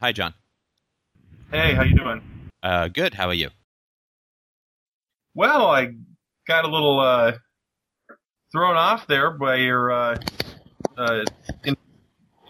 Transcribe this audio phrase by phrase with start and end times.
[0.00, 0.32] Hi, John.
[1.50, 2.22] Hey, how you doing?
[2.62, 3.12] Uh, good.
[3.12, 3.50] How are you?
[5.34, 5.94] Well, I
[6.48, 7.32] got a little uh,
[8.50, 10.18] thrown off there by your uh,
[10.96, 11.24] uh,
[11.64, 11.76] in-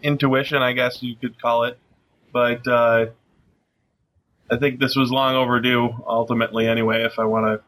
[0.00, 1.76] intuition, I guess you could call it.
[2.32, 3.06] But uh,
[4.48, 7.64] I think this was long overdue, ultimately, anyway, if I want to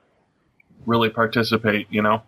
[0.87, 2.23] really participate, you know?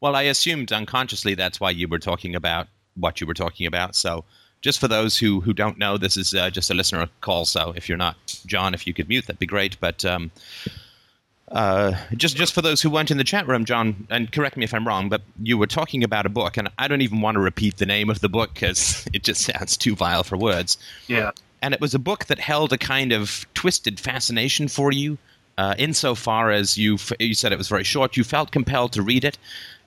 [0.00, 3.94] Well, I assumed unconsciously that's why you were talking about what you were talking about.
[3.94, 4.24] So,
[4.60, 7.44] just for those who, who don't know, this is uh, just a listener call.
[7.44, 8.16] So, if you're not
[8.46, 9.78] John, if you could mute, that'd be great.
[9.80, 10.30] But um,
[11.52, 14.64] uh, just just for those who weren't in the chat room, John, and correct me
[14.64, 17.36] if I'm wrong, but you were talking about a book, and I don't even want
[17.36, 20.76] to repeat the name of the book because it just sounds too vile for words.
[21.06, 21.30] Yeah.
[21.62, 25.18] And it was a book that held a kind of twisted fascination for you,
[25.56, 28.16] uh, insofar as you f- you said it was very short.
[28.16, 29.38] You felt compelled to read it.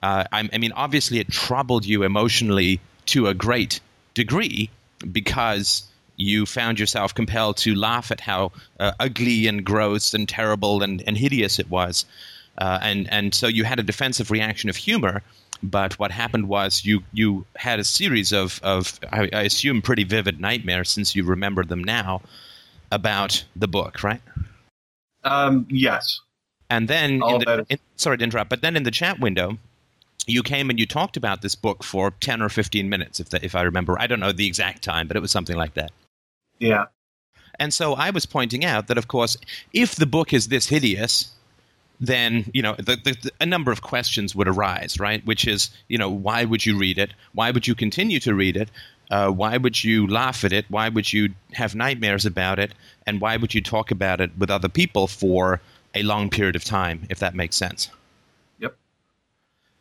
[0.04, 3.80] Uh, I, I mean, obviously, it troubled you emotionally to a great
[4.14, 4.70] degree
[5.12, 5.84] because
[6.18, 11.04] you found yourself compelled to laugh at how uh, ugly and gross and terrible and,
[11.08, 12.06] and hideous it was.
[12.58, 15.24] Uh, and, and so you had a defensive reaction of humor.
[15.64, 20.04] But what happened was you, you had a series of, of I, I assume, pretty
[20.04, 22.22] vivid nightmares, since you remember them now,
[22.92, 24.22] about the book, right?
[25.24, 26.20] Um, yes.
[26.70, 29.58] And then, the, is- in, sorry to interrupt, but then in the chat window,
[30.28, 33.44] you came and you talked about this book for 10 or 15 minutes, if, the,
[33.44, 34.00] if I remember.
[34.00, 35.92] I don't know the exact time, but it was something like that.
[36.60, 36.86] Yeah.
[37.60, 39.38] And so I was pointing out that, of course,
[39.74, 41.32] if the book is this hideous,
[42.00, 45.24] then you know the, the, a number of questions would arise, right?
[45.26, 47.14] Which is, you know, why would you read it?
[47.34, 48.70] Why would you continue to read it?
[49.12, 50.66] Uh, why would you laugh at it?
[50.70, 52.74] Why would you have nightmares about it?
[53.06, 55.62] And why would you talk about it with other people for
[55.94, 57.06] a long period of time?
[57.10, 57.92] If that makes sense.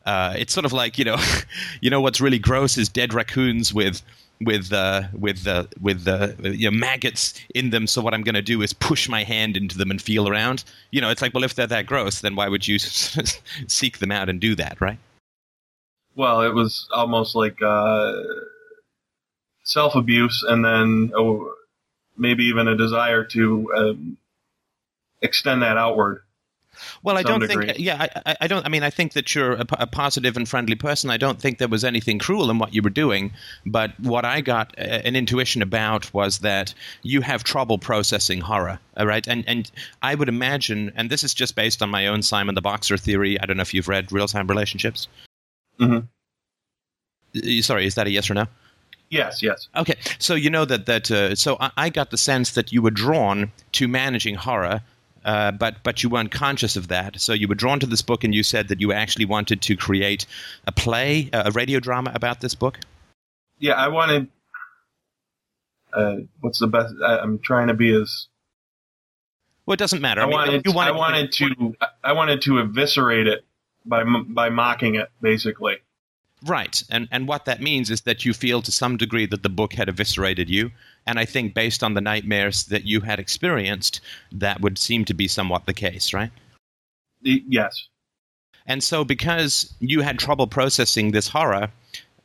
[0.05, 1.17] Uh, it's sort of like you know,
[1.81, 4.01] you know what's really gross is dead raccoons with
[4.43, 7.87] with uh, with uh, with uh, you know, maggots in them.
[7.87, 10.63] So what I'm going to do is push my hand into them and feel around.
[10.91, 12.79] You know, it's like, well, if they're that gross, then why would you
[13.67, 14.97] seek them out and do that, right?
[16.15, 18.21] Well, it was almost like uh,
[19.63, 21.53] self abuse, and then oh,
[22.17, 24.17] maybe even a desire to um,
[25.21, 26.23] extend that outward.
[27.03, 27.77] Well, I don't think.
[27.77, 28.65] Yeah, I, I- don't.
[28.65, 29.65] I mean, I think that you're a
[30.35, 31.09] and friendly person.
[31.09, 33.31] I don't think there was anything cruel in what you were doing.
[33.65, 36.73] But what I got uh, an intuition about was that
[37.03, 38.79] you have trouble processing horror.
[38.97, 39.69] All right, and and
[40.01, 43.39] I would imagine, and this is just based on my own Simon the Boxer theory.
[43.39, 45.07] I don't know if you've read Real Time Relationships.
[45.79, 46.01] Uh,
[47.61, 48.45] Sorry, is that a yes or no?
[49.09, 49.67] Yes, yes.
[49.75, 52.81] Okay, so you know that that uh, so I, I got the sense that you
[52.81, 54.81] were drawn to managing horror,
[55.23, 57.19] uh, but but you weren't conscious of that.
[57.19, 59.75] So you were drawn to this book, and you said that you actually wanted to
[59.75, 60.25] create
[60.65, 62.79] a play, uh, a radio drama about this book.
[63.59, 64.27] Yeah, I wanted.
[65.93, 66.93] Uh, what's the best?
[67.05, 68.27] I, I'm trying to be as.
[69.65, 70.21] Well, it doesn't matter.
[70.21, 70.65] I, mean, wanted.
[70.65, 71.75] you I wanted to.
[72.03, 73.45] I wanted to eviscerate it
[73.85, 75.77] by by mocking it, basically.
[76.45, 79.49] Right, and and what that means is that you feel to some degree that the
[79.49, 80.71] book had eviscerated you.
[81.07, 85.13] And I think based on the nightmares that you had experienced, that would seem to
[85.13, 86.31] be somewhat the case, right?
[87.21, 87.87] Yes.
[88.67, 91.69] And so, because you had trouble processing this horror,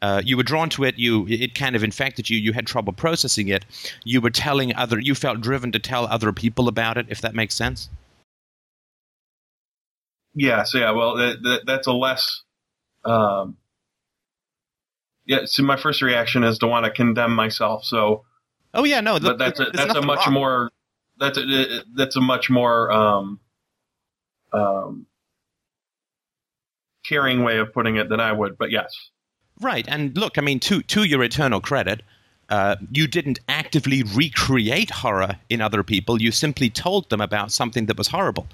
[0.02, 0.98] uh, you were drawn to it.
[0.98, 2.38] You it kind of infected you.
[2.38, 3.64] You had trouble processing it.
[4.04, 4.98] You were telling other.
[4.98, 7.06] You felt driven to tell other people about it.
[7.08, 7.88] If that makes sense.
[10.34, 10.74] Yes.
[10.74, 10.90] Yeah.
[10.90, 12.42] Well, that, that, that's a less.
[13.04, 13.56] Um,
[15.26, 15.40] yeah.
[15.44, 17.84] So my first reaction is to want to condemn myself.
[17.84, 18.24] So,
[18.72, 19.18] Oh yeah, no.
[19.18, 20.34] but that's a, that's a much wrong.
[20.34, 20.70] more.
[21.18, 23.40] That's a that's a much more um,
[24.52, 25.06] um,
[27.06, 28.58] caring way of putting it than I would.
[28.58, 28.94] But yes.
[29.60, 29.84] right.
[29.88, 32.02] And look, I mean, to to your eternal credit.
[32.48, 36.22] Uh, you didn't actively recreate horror in other people.
[36.22, 38.46] You simply told them about something that was horrible,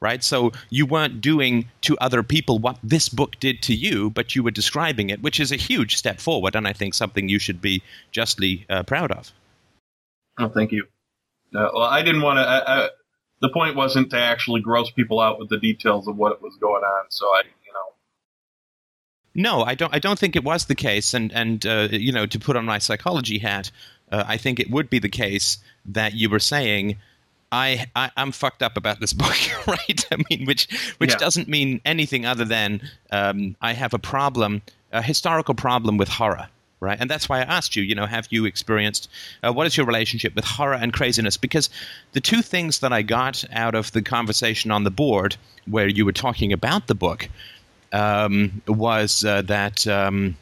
[0.00, 0.24] right?
[0.24, 4.42] So you weren't doing to other people what this book did to you, but you
[4.42, 7.60] were describing it, which is a huge step forward, and I think something you should
[7.60, 9.32] be justly uh, proud of.
[10.38, 10.84] Oh, thank you.
[11.54, 12.90] Uh, well, I didn't want to.
[13.42, 16.82] The point wasn't to actually gross people out with the details of what was going
[16.82, 17.06] on.
[17.08, 17.88] So I, you know,
[19.34, 19.94] No, I don't.
[19.94, 21.14] I don't think it was the case.
[21.14, 23.70] And and uh, you know, to put on my psychology hat,
[24.12, 26.98] uh, I think it would be the case that you were saying,
[27.52, 29.36] I, I I'm fucked up about this book,
[29.66, 30.06] right?
[30.12, 30.68] I mean, which
[30.98, 31.16] which Yeah.
[31.18, 32.80] doesn't mean anything other than
[33.10, 34.62] um, I have a problem,
[34.92, 36.48] a historical problem with horror.
[36.82, 37.82] Right, and that's why I asked you.
[37.82, 39.10] You know, have you experienced?
[39.42, 41.36] Uh, what is your relationship with horror and craziness?
[41.36, 41.68] Because
[42.12, 45.36] the two things that I got out of the conversation on the board,
[45.66, 47.28] where you were talking about the book,
[47.92, 50.38] um, was uh, that um,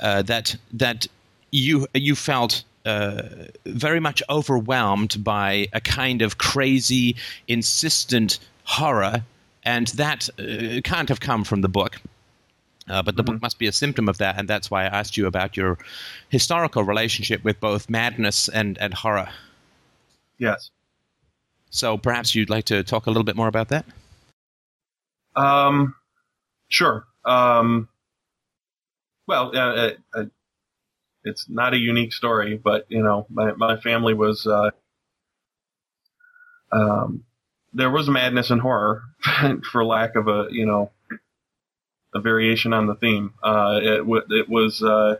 [0.00, 1.06] uh, that that
[1.50, 3.22] you you felt uh,
[3.64, 7.16] very much overwhelmed by a kind of crazy,
[7.48, 9.24] insistent horror,
[9.64, 12.00] and that uh, can't have come from the book.
[12.86, 13.34] Uh, but the mm-hmm.
[13.34, 15.78] book must be a symptom of that, and that's why I asked you about your
[16.28, 19.30] historical relationship with both madness and, and horror.
[20.38, 20.70] Yes.
[21.70, 23.86] So perhaps you'd like to talk a little bit more about that?
[25.34, 25.94] Um,
[26.68, 27.06] sure.
[27.24, 27.88] Um,
[29.26, 30.24] well, uh, uh,
[31.24, 34.70] it's not a unique story, but you know, my my family was uh,
[36.70, 37.24] um,
[37.72, 39.02] there was madness and horror,
[39.72, 40.90] for lack of a you know
[42.14, 43.34] a variation on the theme.
[43.42, 45.16] Uh, it it was uh,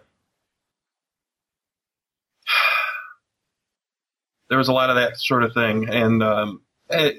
[4.49, 7.15] there was a lot of that sort of thing, and um, I,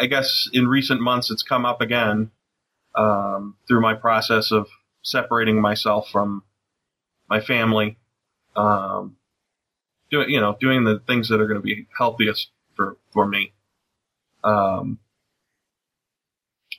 [0.00, 2.30] I, guess in recent months it's come up again
[2.94, 4.66] um, through my process of
[5.02, 6.42] separating myself from
[7.28, 7.98] my family,
[8.56, 9.16] um,
[10.10, 13.52] doing you know doing the things that are going to be healthiest for for me.
[14.42, 14.98] Um,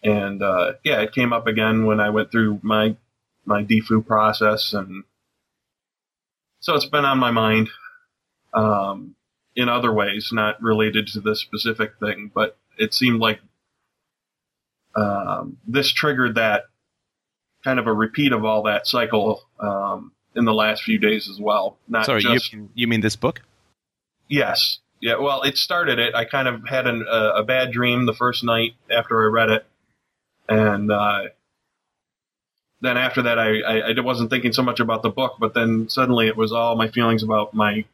[0.03, 2.95] and uh, yeah, it came up again when I went through my
[3.45, 5.03] my DFOO process, and
[6.59, 7.69] so it's been on my mind
[8.53, 9.15] um,
[9.55, 13.39] in other ways, not related to this specific thing, but it seemed like
[14.95, 16.63] um, this triggered that
[17.63, 21.39] kind of a repeat of all that cycle um, in the last few days as
[21.39, 21.77] well.
[21.87, 23.41] Not Sorry, just, you, you mean this book?
[24.27, 24.79] Yes.
[24.99, 25.17] Yeah.
[25.17, 26.15] Well, it started it.
[26.15, 29.49] I kind of had an, uh, a bad dream the first night after I read
[29.49, 29.65] it,
[30.47, 31.23] and uh,
[32.81, 35.87] then after that, I, I, I wasn't thinking so much about the book, but then
[35.89, 37.85] suddenly it was all my feelings about my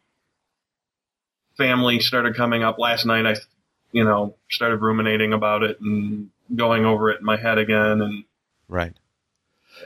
[1.57, 2.79] family started coming up.
[2.79, 3.35] Last night, I,
[3.91, 8.23] you know, started ruminating about it and going over it in my head again, and
[8.69, 8.93] right.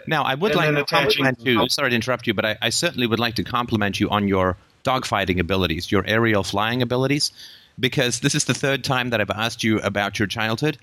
[0.07, 1.67] Now, I would and like to compliment you.
[1.69, 4.57] Sorry to interrupt you, but I, I certainly would like to compliment you on your
[4.83, 7.31] dogfighting abilities, your aerial flying abilities,
[7.79, 10.77] because this is the third time that I've asked you about your childhood.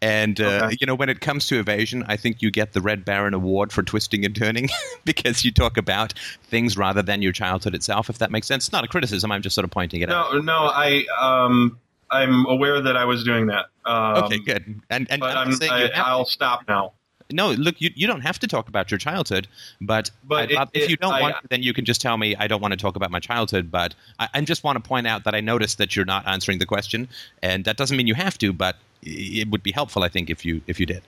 [0.00, 0.76] And uh, okay.
[0.80, 3.70] you know, when it comes to evasion, I think you get the Red Baron Award
[3.70, 4.70] for twisting and turning
[5.04, 6.14] because you talk about
[6.44, 8.08] things rather than your childhood itself.
[8.08, 9.30] If that makes sense, it's not a criticism.
[9.30, 10.32] I'm just sort of pointing it no, out.
[10.32, 11.78] No, no, I um,
[12.10, 13.66] I'm aware that I was doing that.
[13.84, 14.80] Um, okay, good.
[14.88, 16.94] And and but I'm, I'm I, I'll stop now
[17.32, 19.48] no, look, you, you don't have to talk about your childhood,
[19.80, 22.36] but, but it, if you don't it, want to, then you can just tell me
[22.36, 23.70] I don't want to talk about my childhood.
[23.70, 26.58] But I, I, just want to point out that I noticed that you're not answering
[26.58, 27.08] the question,
[27.42, 30.44] and that doesn't mean you have to, but it would be helpful, I think, if
[30.44, 31.02] you if you did.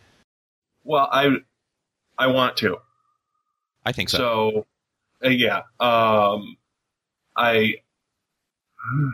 [0.85, 1.37] Well, I
[2.19, 2.79] I want to.
[3.85, 4.19] I think so.
[4.19, 4.67] So,
[5.25, 6.57] uh, yeah, um,
[7.37, 7.75] I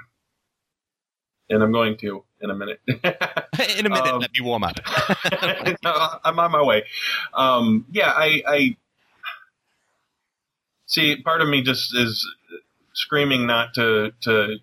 [1.50, 2.80] and I'm going to in a minute.
[2.88, 4.78] in a minute, um, let me warm up.
[6.24, 6.84] I'm on my way.
[7.34, 8.76] Um, yeah, I, I
[10.86, 11.16] see.
[11.22, 12.26] Part of me just is
[12.94, 14.56] screaming not to to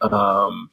[0.00, 0.70] um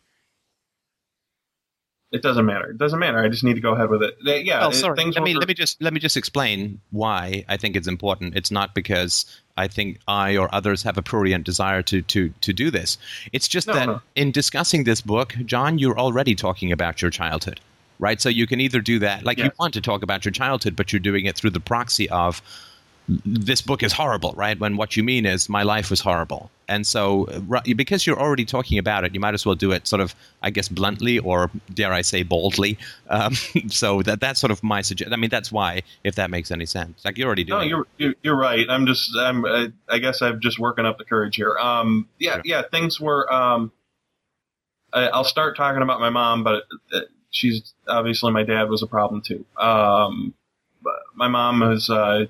[2.11, 2.69] it doesn't matter.
[2.69, 3.19] It doesn't matter.
[3.19, 4.15] I just need to go ahead with it.
[4.45, 4.65] Yeah.
[4.65, 4.95] Oh, sorry.
[5.03, 8.37] Let me let me just let me just explain why I think it's important.
[8.37, 9.25] It's not because
[9.57, 12.97] I think I or others have a prurient desire to to to do this.
[13.31, 14.01] It's just no, that no.
[14.15, 17.59] in discussing this book, John, you're already talking about your childhood,
[17.99, 18.19] right?
[18.19, 19.45] So you can either do that, like yes.
[19.45, 22.41] you want to talk about your childhood, but you're doing it through the proxy of
[23.07, 24.59] this book is horrible, right?
[24.59, 26.49] When what you mean is my life was horrible.
[26.67, 27.25] And so,
[27.75, 30.49] because you're already talking about it, you might as well do it sort of, I
[30.49, 32.79] guess, bluntly or dare I say, boldly.
[33.09, 33.35] Um,
[33.67, 35.13] so that that's sort of my suggestion.
[35.13, 37.05] I mean, that's why, if that makes any sense.
[37.05, 37.69] Like you're already doing.
[37.69, 38.65] No, you're you're right.
[38.67, 41.55] I'm just I'm I, I guess I'm just working up the courage here.
[41.57, 42.63] Um, yeah, yeah.
[42.71, 43.31] Things were.
[43.31, 43.71] Um,
[44.91, 48.87] I, will start talking about my mom, but uh, she's obviously my dad was a
[48.87, 49.45] problem too.
[49.59, 50.33] Um,
[51.13, 51.91] my mom is.
[51.91, 52.25] Uh,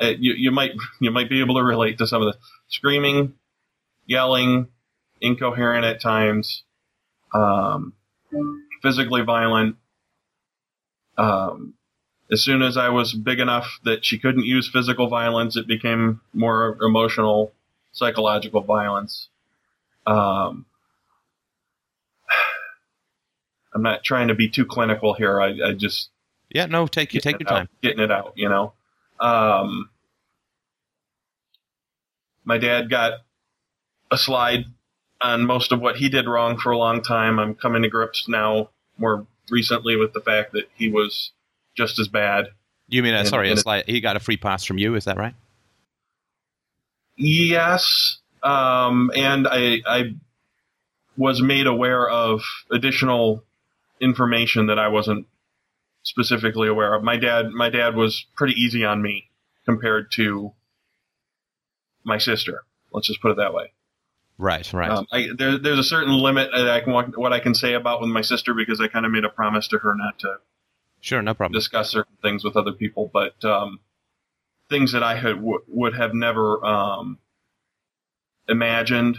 [0.00, 2.38] uh, you, you might you might be able to relate to some of the
[2.68, 3.34] screaming,
[4.06, 4.68] yelling,
[5.20, 6.62] incoherent at times,
[7.34, 7.94] um,
[8.82, 9.76] physically violent.
[11.16, 11.74] Um,
[12.30, 16.20] as soon as I was big enough that she couldn't use physical violence, it became
[16.32, 17.52] more emotional,
[17.92, 19.28] psychological violence.
[20.06, 20.66] Um,
[23.74, 25.40] I'm not trying to be too clinical here.
[25.40, 26.10] I, I just
[26.50, 28.32] yeah, no, take you take your time, getting it out.
[28.36, 28.72] You know,
[29.20, 29.90] um,
[32.44, 33.20] my dad got
[34.10, 34.64] a slide
[35.20, 37.38] on most of what he did wrong for a long time.
[37.38, 41.32] I'm coming to grips now more recently with the fact that he was
[41.76, 42.48] just as bad.
[42.88, 44.94] You mean, uh, and, sorry, and a slide, he got a free pass from you,
[44.94, 45.34] is that right?
[47.16, 48.18] Yes.
[48.42, 50.14] Um, and I, I
[51.16, 53.42] was made aware of additional
[54.00, 55.26] information that I wasn't
[56.08, 57.02] specifically aware of.
[57.02, 59.30] My dad, my dad was pretty easy on me
[59.64, 60.52] compared to
[62.04, 62.64] my sister.
[62.92, 63.72] Let's just put it that way.
[64.38, 64.90] Right, right.
[64.90, 68.00] Um, I, there, there's a certain limit that I can what I can say about
[68.00, 70.36] with my sister because I kind of made a promise to her not to
[71.00, 71.58] sure, no problem.
[71.58, 73.80] discuss certain things with other people, but um,
[74.70, 77.18] things that I had w- would have never um,
[78.48, 79.18] imagined,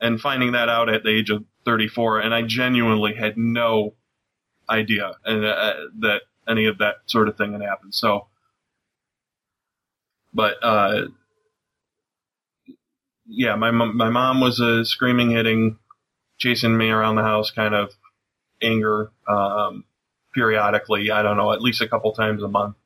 [0.00, 3.94] and finding that out at the age of 34, and I genuinely had no
[4.68, 7.94] idea and uh, that any of that sort of thing had happened.
[7.94, 8.26] So,
[10.32, 11.06] but uh,
[13.26, 15.78] yeah, my mom, my mom was a screaming, hitting,
[16.38, 17.92] chasing me around the house kind of
[18.62, 19.84] anger um,
[20.34, 21.10] periodically.
[21.10, 22.76] I don't know, at least a couple times a month.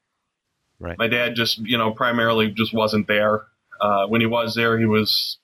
[0.78, 0.96] Right.
[0.98, 3.42] My dad just, you know, primarily just wasn't there.
[3.80, 5.38] Uh, when he was there, he was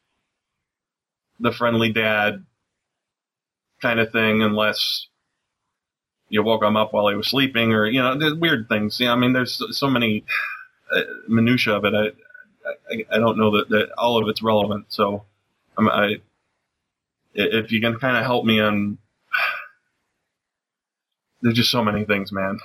[1.39, 2.45] the friendly dad
[3.83, 5.09] kind of thing, unless
[6.29, 8.99] you woke him up while he was sleeping, or you know, there's weird things.
[9.01, 10.25] Yeah, I mean, there's so many
[10.95, 11.95] uh, minutia of it.
[11.95, 14.87] I, I, I don't know that, that all of it's relevant.
[14.89, 15.25] So,
[15.79, 16.17] I'm, I,
[17.35, 18.99] if you can kind of help me on,
[21.43, 22.59] there's just so many things, man.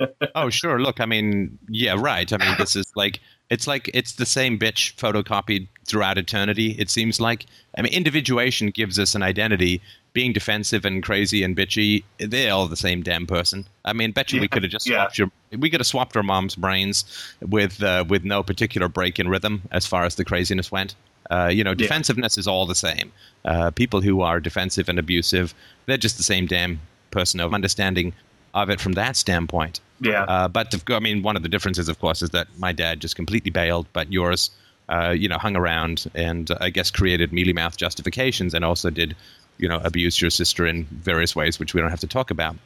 [0.34, 0.80] oh, sure.
[0.80, 2.30] Look, I mean, yeah, right.
[2.32, 3.20] I mean, this is like
[3.50, 6.74] it's like it's the same bitch photocopied throughout eternity.
[6.78, 7.46] It seems like.
[7.76, 9.80] I mean, individuation gives us an identity.
[10.14, 13.66] Being defensive and crazy and bitchy, they're all the same damn person.
[13.84, 15.02] I mean, bet you we could have just yeah.
[15.02, 17.04] swapped your, we could have swapped our mom's brains
[17.40, 20.94] with uh, with no particular break in rhythm as far as the craziness went.
[21.30, 23.10] Uh, you know, defensiveness is all the same.
[23.44, 25.54] Uh, people who are defensive and abusive,
[25.86, 26.80] they're just the same damn
[27.10, 28.12] person of understanding
[28.54, 29.80] of it from that standpoint.
[30.00, 30.24] Yeah.
[30.24, 33.16] Uh, but I mean, one of the differences, of course, is that my dad just
[33.16, 34.50] completely bailed, but yours,
[34.88, 38.90] uh, you know, hung around and uh, I guess created mealy mouth justifications and also
[38.90, 39.16] did,
[39.58, 42.56] you know, abuse your sister in various ways, which we don't have to talk about.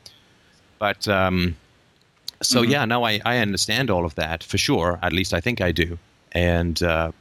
[0.78, 1.56] But um,
[2.42, 2.70] so Mhm.
[2.70, 4.98] yeah, no, I, I understand all of that for sure.
[5.02, 5.98] At least I think I do.
[6.32, 7.12] And uh,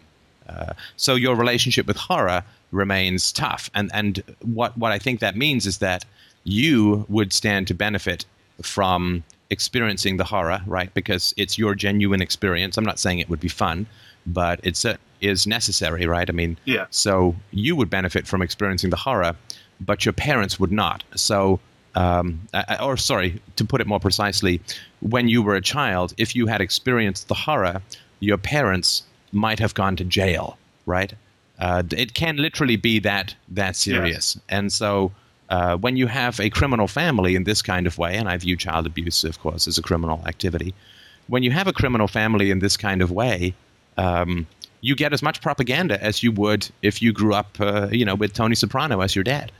[0.48, 3.70] uh, so your relationship with horror remains tough.
[3.74, 6.06] And and what what I think that means is that
[6.44, 8.26] you would stand to benefit
[8.62, 10.94] from experiencing the horror, right?
[10.94, 12.78] Because it's your genuine experience.
[12.78, 13.86] I'm not saying it would be fun,
[14.26, 16.30] but it's uh, is necessary, right?
[16.30, 16.86] I mean, Yeah.
[16.92, 19.36] so you would benefit from experiencing the horror,
[19.80, 21.04] but your parents would not.
[21.16, 21.60] So,
[21.96, 22.42] um,
[22.82, 24.62] or sorry, to put it more precisely,
[25.02, 27.82] when you were a child, if you had experienced the horror,
[28.20, 31.14] your parents might have gone to jail, right?
[31.60, 35.12] Uh, it can literally be that that serious, and so.
[35.50, 38.58] Uh, when you have a criminal family in this kind of way, and I view
[38.58, 40.74] child abuse, of course, as a criminal activity,
[41.28, 43.54] when you have a criminal family in this kind of way,
[43.98, 44.46] um,
[44.82, 48.16] you get as much propaganda as you would if you grew up, uh, you know,
[48.16, 49.52] with Tony Soprano as your dad.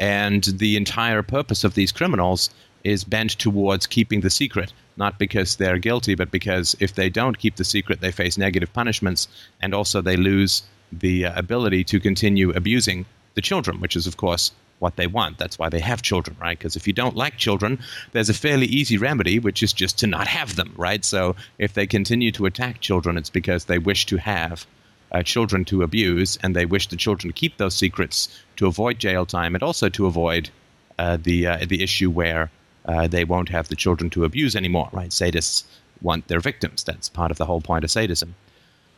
[0.00, 2.50] And the entire purpose of these criminals
[2.82, 7.38] is bent towards keeping the secret, not because they're guilty, but because if they don't
[7.38, 9.28] keep the secret, they face negative punishments,
[9.60, 13.04] and also they lose the uh, ability to continue abusing
[13.34, 15.36] the children, which is, of course, what they want.
[15.36, 16.58] That's why they have children, right?
[16.58, 17.78] Because if you don't like children,
[18.12, 21.04] there's a fairly easy remedy, which is just to not have them, right?
[21.04, 24.66] So if they continue to attack children, it's because they wish to have
[25.12, 28.98] uh, children to abuse, and they wish the children to keep those secrets to avoid
[28.98, 30.50] jail time and also to avoid
[30.98, 32.50] uh, the uh, the issue where
[32.86, 35.10] uh, they won't have the children to abuse anymore, right?
[35.10, 35.64] Sadists
[36.02, 36.84] want their victims.
[36.84, 38.34] That's part of the whole point of sadism.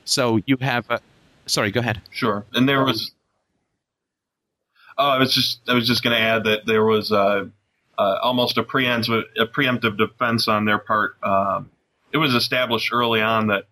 [0.04, 0.90] So you have.
[0.90, 0.98] Uh,
[1.46, 2.00] sorry, go ahead.
[2.10, 2.44] Sure.
[2.54, 3.12] And there was.
[4.98, 7.46] Oh, I was just I was just going to add that there was uh,
[7.96, 11.16] almost a preemptive a preemptive defense on their part.
[11.22, 11.70] Um,
[12.12, 13.64] it was established early on that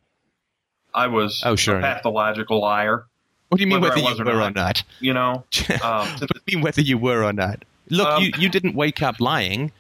[0.95, 3.07] I was Oh, sure, a pathological liar.
[3.49, 4.55] What do you mean Whether whether, you were or not.
[4.55, 4.83] not?
[5.01, 5.45] You know,
[5.83, 7.65] um, what do you mean whether you were or not?
[7.89, 9.73] Look, Um, you, you didn't wake up lying.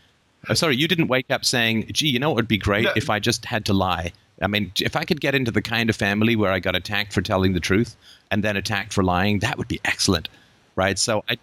[0.48, 3.08] Uh, sorry, you didn't wake up saying, gee, you know what would be great if
[3.08, 4.12] I just had to lie.
[4.42, 7.12] I mean, if I could get into the kind of family where I got attacked
[7.12, 7.94] for telling the truth
[8.30, 10.28] and then attacked for lying, that would be excellent,
[10.76, 10.98] right?
[10.98, 11.36] So, I,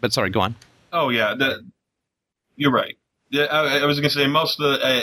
[0.00, 0.54] but sorry, go on.
[0.92, 1.64] Oh yeah, the,
[2.56, 2.96] you're right.
[3.34, 5.00] I, I was going to say most of the uh,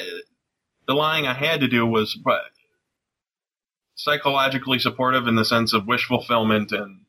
[0.88, 2.42] the lying I had to do was but
[3.96, 7.00] psychologically supportive in the sense of wish fulfillment and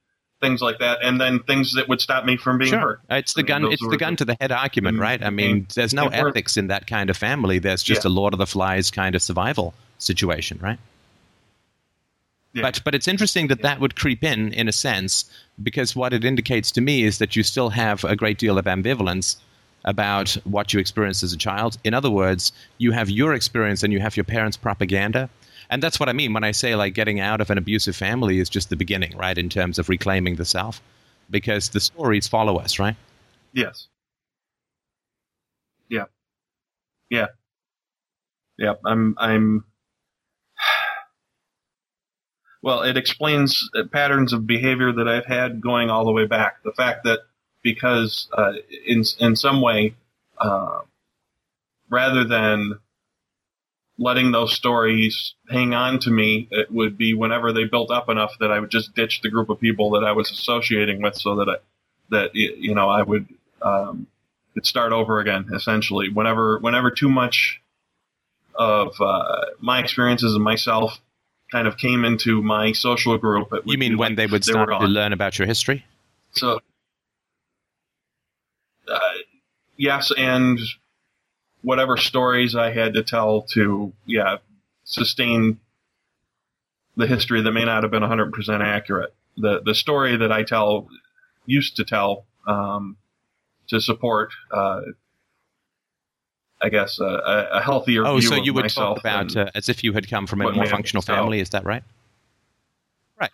[0.41, 2.81] things like that, and then things that would stop me from being Sure.
[2.81, 3.01] hurt.
[3.11, 3.73] It's the I mean, gun.
[3.73, 5.23] It's the gun the- to the head argument, right?
[5.23, 7.59] I mean, mm, there's no ethics in that kind of family.
[7.59, 8.11] There's just Yeah.
[8.11, 10.79] a Lord of the Flies kind of survival situation, right?
[12.53, 12.63] Yeah.
[12.63, 13.63] But but it's interesting that Yeah.
[13.71, 15.25] that would creep in in a sense
[15.63, 18.67] because what it indicates to me is that you still have a great deal of
[18.67, 19.37] ambivalence
[19.85, 21.79] about what you experienced as a child.
[21.85, 25.29] In other words, you have your experience and you have your parents' propaganda.
[25.71, 28.39] And that's what I mean when I say like getting out of an abusive family
[28.39, 29.37] is just the beginning, right?
[29.37, 30.81] In terms of reclaiming the self.
[31.29, 32.95] Because the stories follow us, right?
[33.53, 33.89] Yes.
[35.89, 36.05] Yeah.
[37.11, 37.27] Yeah.
[38.59, 38.75] Yeah.
[38.85, 39.17] I'm.
[39.19, 39.65] I'm.
[42.63, 46.63] well, it explains uh, patterns of behavior that I've had going all the way back.
[46.63, 47.21] The fact that
[47.63, 48.53] because uh,
[48.87, 49.97] in in some way,
[50.39, 50.81] uh,
[51.91, 52.79] rather than
[53.99, 58.33] letting those stories hang on to me, it would be whenever they built up enough
[58.41, 61.37] that I would just ditch the group of people that I was associating with, so
[61.37, 61.57] that I
[62.11, 63.27] that you know I would
[63.63, 64.07] um,
[64.63, 65.47] start over again.
[65.53, 67.61] Essentially, whenever whenever too much
[68.55, 71.01] of uh, my experiences and myself
[71.53, 73.49] kind of came into my social group.
[73.65, 75.85] you mean when like they would start they to learn about your history?
[76.33, 76.61] So,
[78.89, 78.99] uh,
[79.77, 80.59] yes, and
[81.63, 84.37] whatever stories I had to tell to, yeah,
[84.85, 85.59] sustain
[86.97, 89.15] the history that may not have been 100% accurate.
[89.37, 90.89] The the story that I tell
[91.45, 92.97] used to tell um,
[93.69, 94.81] to support, uh,
[96.63, 98.07] I guess, a, a healthier.
[98.07, 100.67] Oh, so you would talk about uh, as if you had come from a more
[100.67, 101.41] functional family.
[101.41, 101.83] Is that right?
[103.21, 103.31] Right.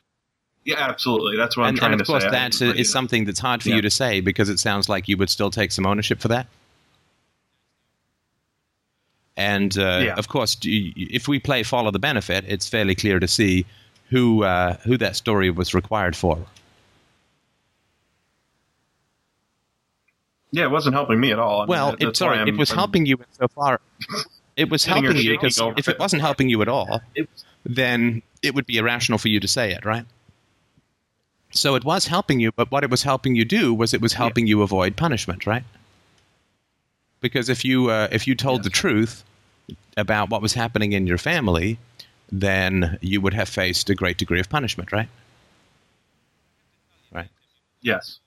[0.65, 1.37] Yeah, absolutely.
[1.37, 2.13] That's what and, I'm trying to say.
[2.15, 3.77] And of course, that is something that's hard for yeah.
[3.77, 6.49] you to say because it sounds like you would still take some ownership for that.
[9.43, 10.15] And uh, yeah.
[10.15, 13.67] of course, if we play Follow the Benefit, it's fairly clear to see
[14.09, 16.39] who uh, who that story was required for.
[20.53, 21.63] Yeah, it wasn't helping me at all.
[21.63, 23.81] I well, mean, it, sorry, it was I'm, helping you so far.
[24.55, 27.01] It was helping you because if it wasn't helping you at all,
[27.65, 30.05] then it would be irrational for you to say it, right?
[31.53, 34.13] So it was helping you, but what it was helping you do was it was
[34.13, 34.51] helping yeah.
[34.51, 35.65] you avoid punishment, right?
[37.23, 38.65] Because if you uh, if you told yes.
[38.65, 39.25] the truth
[39.97, 41.79] about what was happening in your family,
[42.31, 45.09] then you would have faced a great degree of punishment, right?
[47.13, 47.29] Right.
[47.81, 48.21] Yes.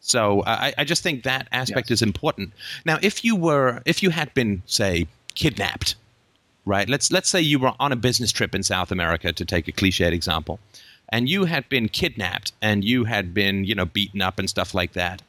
[0.00, 1.98] So I, I just think that aspect yes.
[1.98, 2.52] is important.
[2.84, 5.96] Now, if you were, if you had been, say, kidnapped,
[6.64, 6.88] right?
[6.88, 9.72] Let's let's say you were on a business trip in South America, to take a
[9.72, 10.60] cliched example,
[11.08, 14.74] and you had been kidnapped and you had been, you know, beaten up and stuff
[14.74, 15.22] like that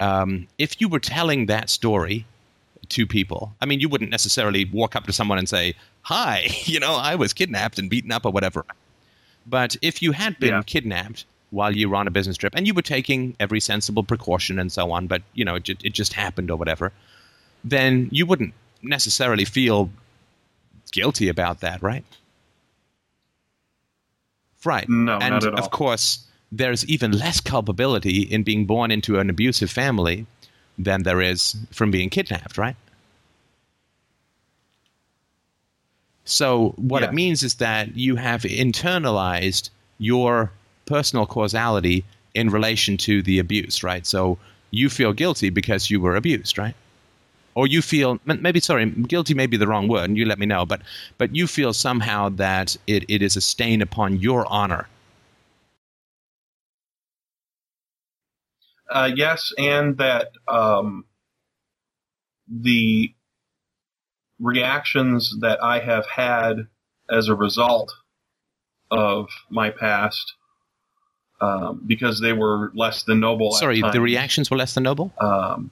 [0.00, 2.26] um, if you were telling that story
[2.90, 6.80] to people, I mean, you wouldn't necessarily walk up to someone and say, "Hi, you
[6.80, 8.64] know, I was kidnapped and beaten up or whatever."
[9.46, 10.62] But if you had been yeah.
[10.62, 14.58] kidnapped while you were on a business trip and you were taking every sensible precaution
[14.58, 16.92] and so on, but you know, it, it just happened or whatever,
[17.64, 19.90] then you wouldn't necessarily feel
[20.92, 22.04] guilty about that, right?
[24.64, 24.88] Right.
[24.88, 25.58] No, and not at all.
[25.58, 30.26] Of course, there's even less culpability in being born into an abusive family
[30.78, 32.76] than there is from being kidnapped, right?
[36.24, 37.08] So, what yeah.
[37.08, 40.52] it means is that you have internalized your
[40.84, 44.06] personal causality in relation to the abuse, right?
[44.06, 44.38] So,
[44.70, 46.74] you feel guilty because you were abused, right?
[47.54, 50.46] Or you feel maybe sorry, guilty may be the wrong word, and you let me
[50.46, 50.82] know, but
[51.16, 54.86] but you feel somehow that it, it is a stain upon your honor
[58.90, 61.04] Uh, yes, and that um,
[62.48, 63.12] the
[64.40, 66.68] reactions that I have had
[67.10, 67.92] as a result
[68.90, 70.34] of my past,
[71.40, 73.52] um, because they were less than noble.
[73.52, 75.12] Sorry, the reactions were less than noble.
[75.20, 75.70] Um,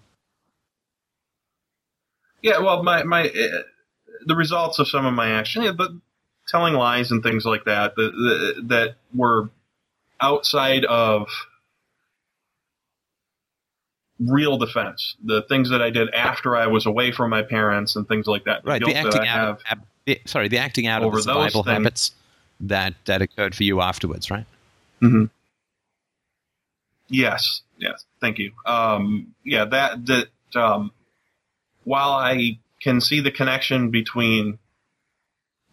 [2.43, 3.63] yeah, well, my my uh,
[4.27, 5.91] the results of some of my actions, yeah, but
[6.49, 9.51] telling lies and things like that that that were
[10.21, 11.29] outside of
[14.19, 15.17] real defense.
[15.25, 18.45] The things that I did after I was away from my parents and things like
[18.45, 18.65] that.
[18.65, 18.83] right.
[18.83, 19.63] The acting out.
[19.71, 22.13] Of, the, sorry, the acting out of the survival habits
[22.61, 24.47] that that occurred for you afterwards, right?
[25.03, 25.25] Mm-hmm.
[27.09, 27.63] Yes.
[27.79, 28.05] Yes.
[28.21, 28.53] Thank you.
[28.65, 29.67] Um, yeah.
[29.67, 30.93] That that um,
[31.85, 34.59] while I can see the connection between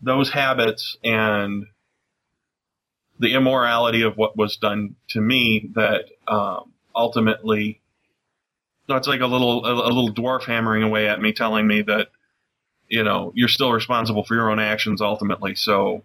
[0.02, 1.68] those habits and
[3.20, 7.80] the immorality of what was done to me, that um, ultimately
[8.90, 12.10] it's like a little a, a little dwarf hammering away at me, telling me that
[12.88, 15.56] you know you're still responsible for your own actions ultimately.
[15.56, 16.04] So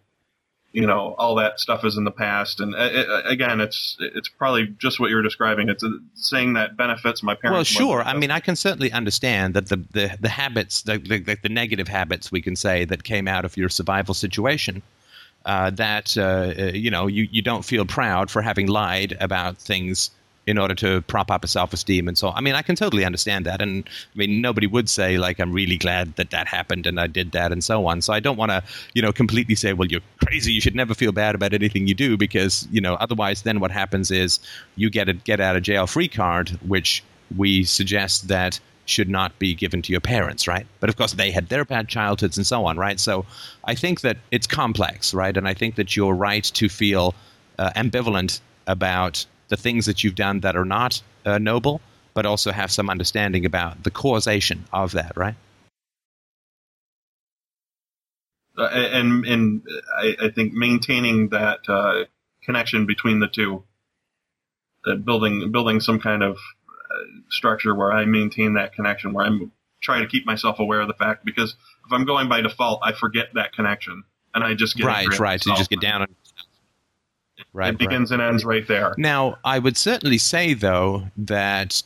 [0.72, 2.60] you know all that stuff is in the past.
[2.60, 5.68] And it, uh, uh, again it's it's probably just what you're describing.
[5.68, 8.02] It's saying that benefits my parents well sure.
[8.02, 11.88] i mean i can certainly understand that the the, the habits the, the, the negative
[11.88, 14.82] habits we can say that came out of your survival situation
[15.46, 19.56] uh, that uh, uh you know you, you don't feel proud for having lied about
[19.56, 20.10] things
[20.48, 22.34] in order to prop up a self-esteem and so on.
[22.34, 25.52] I mean, I can totally understand that, and I mean, nobody would say like, "I'm
[25.52, 28.00] really glad that that happened and I did that," and so on.
[28.00, 28.62] So I don't want to,
[28.94, 30.52] you know, completely say, "Well, you're crazy.
[30.52, 33.70] You should never feel bad about anything you do," because you know, otherwise, then what
[33.70, 34.40] happens is
[34.76, 37.04] you get a get out of jail free card, which
[37.36, 40.66] we suggest that should not be given to your parents, right?
[40.80, 42.98] But of course, they had their bad childhoods and so on, right?
[42.98, 43.26] So
[43.64, 45.36] I think that it's complex, right?
[45.36, 47.14] And I think that you're right to feel
[47.58, 51.80] uh, ambivalent about the things that you've done that are not uh, noble,
[52.14, 55.34] but also have some understanding about the causation of that, right?
[58.56, 59.62] Uh, and and
[59.96, 62.04] I, I, think maintaining that uh,
[62.42, 63.62] connection between the two,
[64.84, 69.52] that building building some kind of uh, structure where I maintain that connection, where I'm
[69.80, 71.54] trying to keep myself aware of the fact because
[71.86, 74.02] if I'm going by default, I forget that connection
[74.34, 75.40] and I just get right, right.
[75.40, 76.08] So you just get down on
[77.52, 77.70] right.
[77.70, 78.20] It begins right.
[78.20, 78.94] and ends right there.
[78.98, 81.82] Now, I would certainly say though that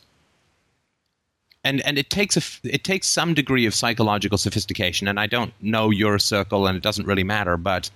[1.65, 5.09] and and it takes a it takes some degree of psychological sophistication.
[5.09, 7.57] And I don't know your circle, and it doesn't really matter.
[7.57, 7.91] But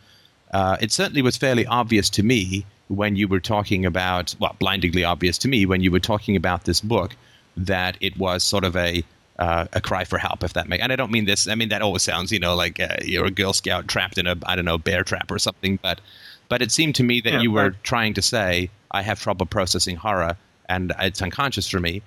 [0.53, 5.05] uh, it certainly was fairly obvious to me when you were talking about well, blindingly
[5.05, 7.17] obvious to me when you were talking about this book
[7.57, 9.03] that it was sort of a
[9.39, 10.83] uh, a cry for help, if that makes.
[10.83, 11.49] And I don't mean this.
[11.49, 14.27] I mean that always sounds, you know, like uh, you're a Girl Scout trapped in
[14.27, 15.79] a I don't know bear trap or something.
[15.83, 16.01] But
[16.49, 19.47] but it seemed to me that yeah, you were trying to say I have trouble
[19.47, 20.37] processing horror
[20.69, 22.03] and it's unconscious for me.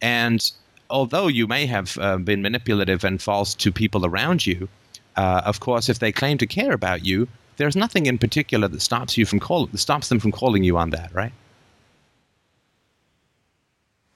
[0.00, 0.50] And
[0.90, 4.68] although you may have uh, been manipulative and false to people around you,
[5.16, 8.80] uh, of course, if they claim to care about you, there's nothing in particular that
[8.80, 11.32] stops you from call stops them from calling you on that, right?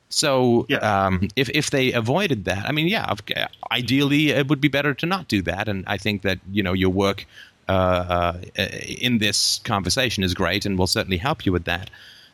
[0.08, 3.14] So um, if if they avoided that, I mean, yeah,
[3.70, 5.68] ideally it would be better to not do that.
[5.68, 7.26] And I think that you know your work
[7.68, 11.90] uh, uh, in this conversation is great, and will certainly help you with that.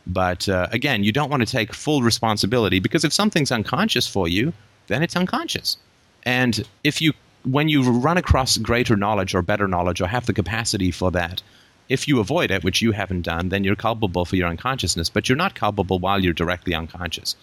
[0.06, 4.28] But uh, again, you don't want to take full responsibility because if something's unconscious for
[4.28, 4.52] you,
[4.88, 5.76] then it's unconscious.
[6.24, 7.12] And if you,
[7.44, 11.42] when you run across greater knowledge or better knowledge or have the capacity for that,
[11.88, 15.28] if you avoid it, which you haven't done, then you're culpable for your unconsciousness, but
[15.28, 17.36] you're not culpable while you're directly unconscious.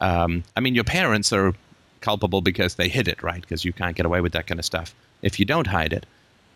[0.00, 1.54] Um, I mean, your parents are
[2.00, 3.40] culpable because they hid it, right?
[3.40, 6.06] Because you can't get away with that kind of stuff if you don't hide it.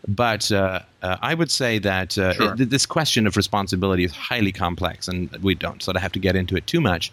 [0.07, 2.55] But uh, uh, I would say that uh, sure.
[2.59, 6.19] it, this question of responsibility is highly complex, and we don't sort of have to
[6.19, 7.11] get into it too much.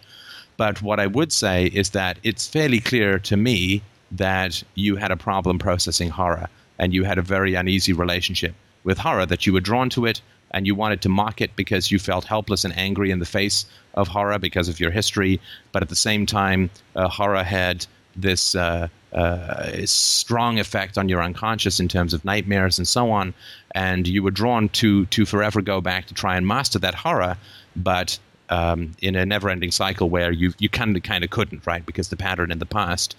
[0.57, 5.13] But what I would say is that it's fairly clear to me that you had
[5.13, 6.49] a problem processing horror,
[6.79, 10.21] and you had a very uneasy relationship with horror, that you were drawn to it,
[10.51, 13.67] and you wanted to mock it because you felt helpless and angry in the face
[13.95, 15.41] of horror because of your history.
[15.71, 21.23] But at the same time, uh, horror had this uh, uh, strong effect on your
[21.23, 23.35] unconscious in terms of nightmares and so on.
[23.75, 27.37] And you were drawn to to forever go back to try and master that horror,
[27.77, 28.19] but
[28.49, 31.87] um, in a never-ending cycle where you you kind of kind of couldn't, right?
[31.87, 33.17] Because the pattern in the past,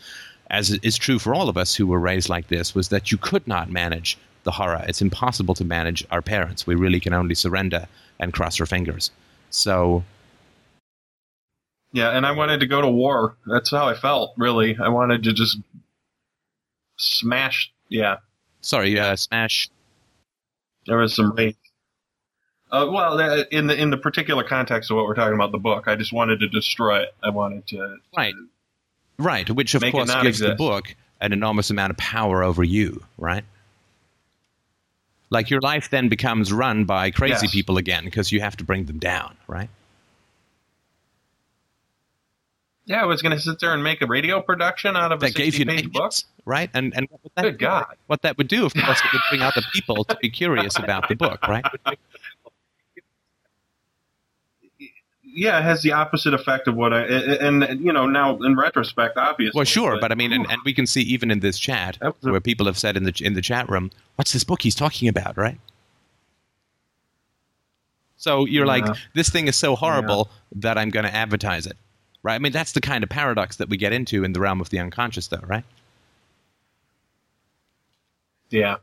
[0.50, 3.18] as is true for all of us who were raised like this, was that you
[3.18, 4.84] could not manage the horror.
[4.88, 6.68] It's impossible to manage our parents.
[6.68, 7.88] We really can only surrender
[8.20, 9.12] and cross our fingers.
[9.50, 10.04] So
[11.92, 13.36] yeah, and I wanted to go to war.
[13.46, 14.78] That's how I felt, really.
[14.82, 15.58] I wanted to just
[16.98, 17.72] smash.
[17.90, 18.18] Yeah.
[18.62, 19.70] Sorry, uh, smash.
[20.88, 21.56] There was some rage.
[22.72, 23.20] Uh, well,
[23.52, 26.14] in the in the particular context of what we're talking about, the book, I just
[26.14, 27.14] wanted to destroy it.
[27.22, 27.98] I wanted to.
[28.16, 28.34] Right.
[29.20, 30.50] Right, which of course gives exist.
[30.50, 33.44] the book an enormous amount of power over you, right?
[35.30, 37.52] Like your life then becomes run by crazy yes.
[37.52, 39.70] people again because you have to bring them down, right?
[42.92, 45.30] Yeah, I was going to sit there and make a radio production out of that
[45.30, 46.12] a gave you page book,
[46.44, 46.70] right?
[46.74, 47.96] And and what that, Good God.
[48.08, 51.08] what that would do, of course, it would bring other people to be curious about
[51.08, 51.64] the book, right?
[55.24, 58.58] Yeah, it has the opposite effect of what I and, and you know now in
[58.58, 59.58] retrospect, obviously.
[59.58, 61.98] Well, sure, but, but I mean, and, and, we can see even in this chat
[62.02, 64.76] a, where people have said in the in the chat room, "What's this book he's
[64.76, 65.58] talking about?" Right?
[68.18, 68.86] So you're yeah.
[68.86, 70.60] like, this thing is so horrible yeah.
[70.64, 71.78] that I'm going to advertise it
[72.24, 72.36] right?
[72.36, 74.70] I mean, that's the kind of paradox that we get into in the realm of
[74.70, 75.64] the unconscious, though, right?
[78.50, 78.78] Yeah.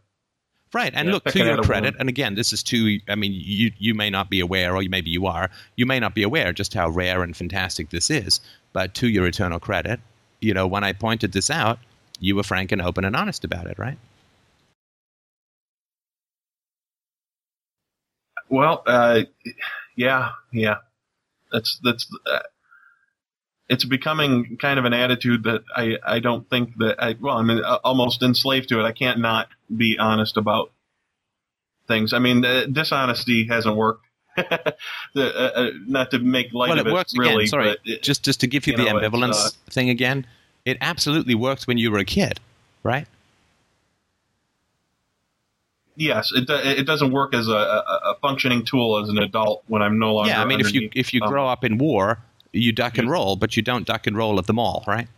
[0.74, 3.72] Right, and yeah, look to your credit, and again, this is to I mean, you
[3.79, 6.74] you may not be aware, or maybe you are, you may not be aware just
[6.74, 8.40] how rare and fantastic this is.
[8.74, 9.98] But to your eternal credit,
[10.40, 11.79] you know, when I pointed this out,
[12.20, 13.96] you were frank and open and honest about it, right?
[18.51, 19.22] Well, uh,
[19.96, 20.77] yeah, yeah,
[21.51, 22.07] that's that's.
[22.31, 22.40] Uh,
[23.68, 27.50] it's becoming kind of an attitude that I, I don't think that I, well, I'm
[27.85, 28.85] almost enslaved to it.
[28.85, 30.72] I can't not be honest about
[31.87, 32.12] things.
[32.12, 34.04] I mean, uh, dishonesty hasn't worked.
[34.37, 34.74] the,
[35.16, 37.44] uh, uh, not to make light well, of it, works really.
[37.44, 37.46] Again.
[37.48, 40.26] Sorry, it, just just to give you, you the know, ambivalence uh, thing again.
[40.64, 42.38] It absolutely worked when you were a kid,
[42.85, 43.09] right?
[45.96, 49.98] Yes, it it doesn't work as a, a, functioning tool as an adult when I'm
[49.98, 50.31] no longer.
[50.31, 52.20] Yeah, I mean, if you if you um, grow up in war,
[52.53, 55.09] you duck and roll, but you don't duck and roll at the mall, right?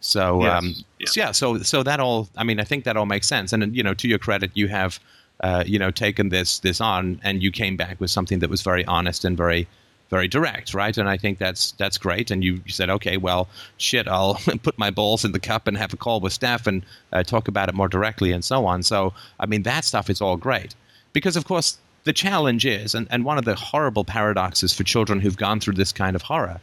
[0.00, 1.06] So, Yes, um, yeah.
[1.06, 2.28] so yeah, so so that all.
[2.36, 3.52] I mean, I think that all makes sense.
[3.52, 4.98] And you know, to your credit, you have
[5.40, 8.62] uh, you know taken this this on, and you came back with something that was
[8.62, 9.68] very honest and very
[10.12, 10.98] very direct, right?
[10.98, 12.30] And I think that's that's great.
[12.30, 13.48] And you, you said, okay, well,
[13.78, 16.84] shit, I'll put my balls in the cup and have a call with Steph and
[17.14, 18.82] uh, talk about it more directly and so on.
[18.82, 20.74] So, I mean, that stuff is all great
[21.14, 25.20] because, of course, the challenge is, and, and one of the horrible paradoxes for children
[25.20, 26.60] who've gone through this kind of horror,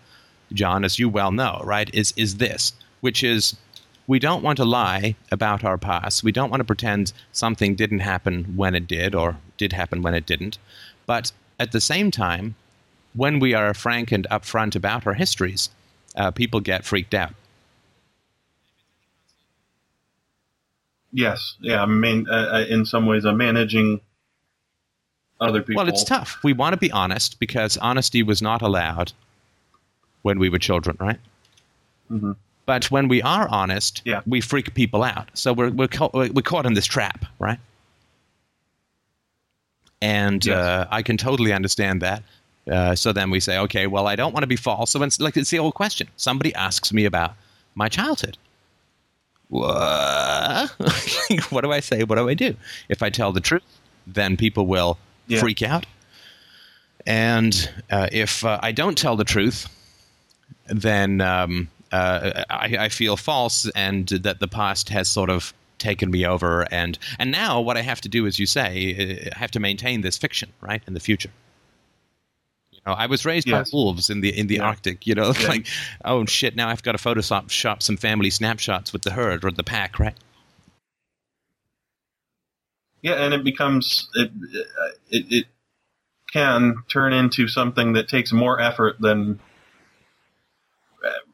[0.51, 3.55] John, as you well know, right, is is this, which is
[4.07, 6.23] we don't want to lie about our past.
[6.23, 10.15] We don't want to pretend something didn't happen when it did or did happen when
[10.15, 10.57] it didn't.
[11.05, 12.55] But at the same time,
[13.13, 15.69] when we are frank and upfront about our histories,
[16.15, 17.33] uh, people get freaked out.
[21.11, 21.81] Yes, yeah.
[21.81, 24.01] I mean, uh, uh, in some ways, I'm managing
[25.39, 25.75] other people.
[25.83, 26.37] Well, it's tough.
[26.43, 29.13] We want to be honest because honesty was not allowed
[30.21, 31.19] when we were children, right?
[32.11, 32.35] Mhm.
[32.65, 34.21] But when we are honest, Yeah.
[34.27, 35.29] we freak people out.
[35.33, 37.59] So we're we're, ca- we're caught in this trap, right?
[40.01, 40.55] And Yes.
[40.55, 42.23] uh, I can totally understand that.
[42.71, 44.91] Uh, so then we say, okay, well, I don't want to be false.
[44.91, 46.07] So it's like it's the old question.
[46.17, 47.33] Somebody asks me about
[47.75, 48.37] my childhood.
[49.49, 50.69] What?
[51.49, 52.03] what do I say?
[52.03, 52.55] What do I do?
[52.87, 53.63] If I tell the truth,
[54.05, 54.97] then people will
[55.29, 55.39] Yeah.
[55.39, 55.85] freak out.
[57.05, 59.67] And uh, if uh, I don't tell the truth,
[60.67, 66.11] then um, uh, I, I feel false and that the past has sort of taken
[66.11, 66.67] me over.
[66.71, 69.59] And, and now what I have to do, as you say, uh, I have to
[69.59, 71.31] maintain this fiction, right, in the future.
[72.71, 73.71] You know, I was raised Yes.
[73.71, 74.63] by wolves in the in the Yeah.
[74.63, 75.07] Arctic.
[75.07, 75.47] You know, Yeah.
[75.47, 75.67] like
[76.05, 76.55] oh shit!
[76.55, 79.99] Now I've got to Photoshop shop some family snapshots with the herd or the pack,
[79.99, 80.15] right?
[83.01, 84.31] Yeah, and it becomes it,
[85.09, 85.45] it it
[86.31, 89.39] can turn into something that takes more effort than.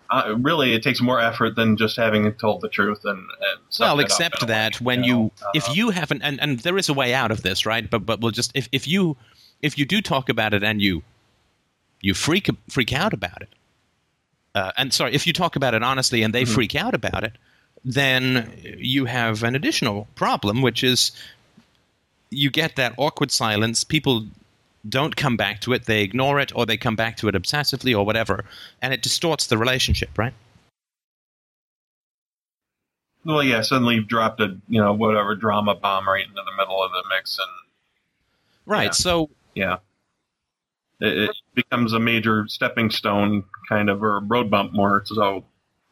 [0.09, 3.17] Uh, really, it takes more effort than just having told the truth and.
[3.19, 5.07] and well except in a way, that when know?
[5.07, 7.89] you Uh, if you haven't and, and there is a way out of this right
[7.89, 9.17] but but we'll just if, if you
[9.61, 11.01] if you do talk about it and you
[12.01, 13.49] you freak freak out about it
[14.53, 16.53] uh, and sorry if you talk about it honestly and they Mm-hmm.
[16.53, 17.33] freak out about it
[17.83, 21.11] then you have an additional problem which is
[22.35, 23.83] you get that awkward silence.
[23.83, 24.25] People
[24.87, 25.85] don't come back to it.
[25.85, 28.45] They ignore it or they come back to it obsessively or whatever
[28.81, 30.33] and it distorts the relationship right?
[33.25, 36.83] Well, yeah, suddenly you've dropped a you know whatever drama bomb right into the middle
[36.83, 37.71] of the mix, and
[38.67, 38.91] right Yeah.
[38.91, 39.77] so yeah,
[41.01, 45.43] it, it becomes a major stepping stone kind of or road bump more so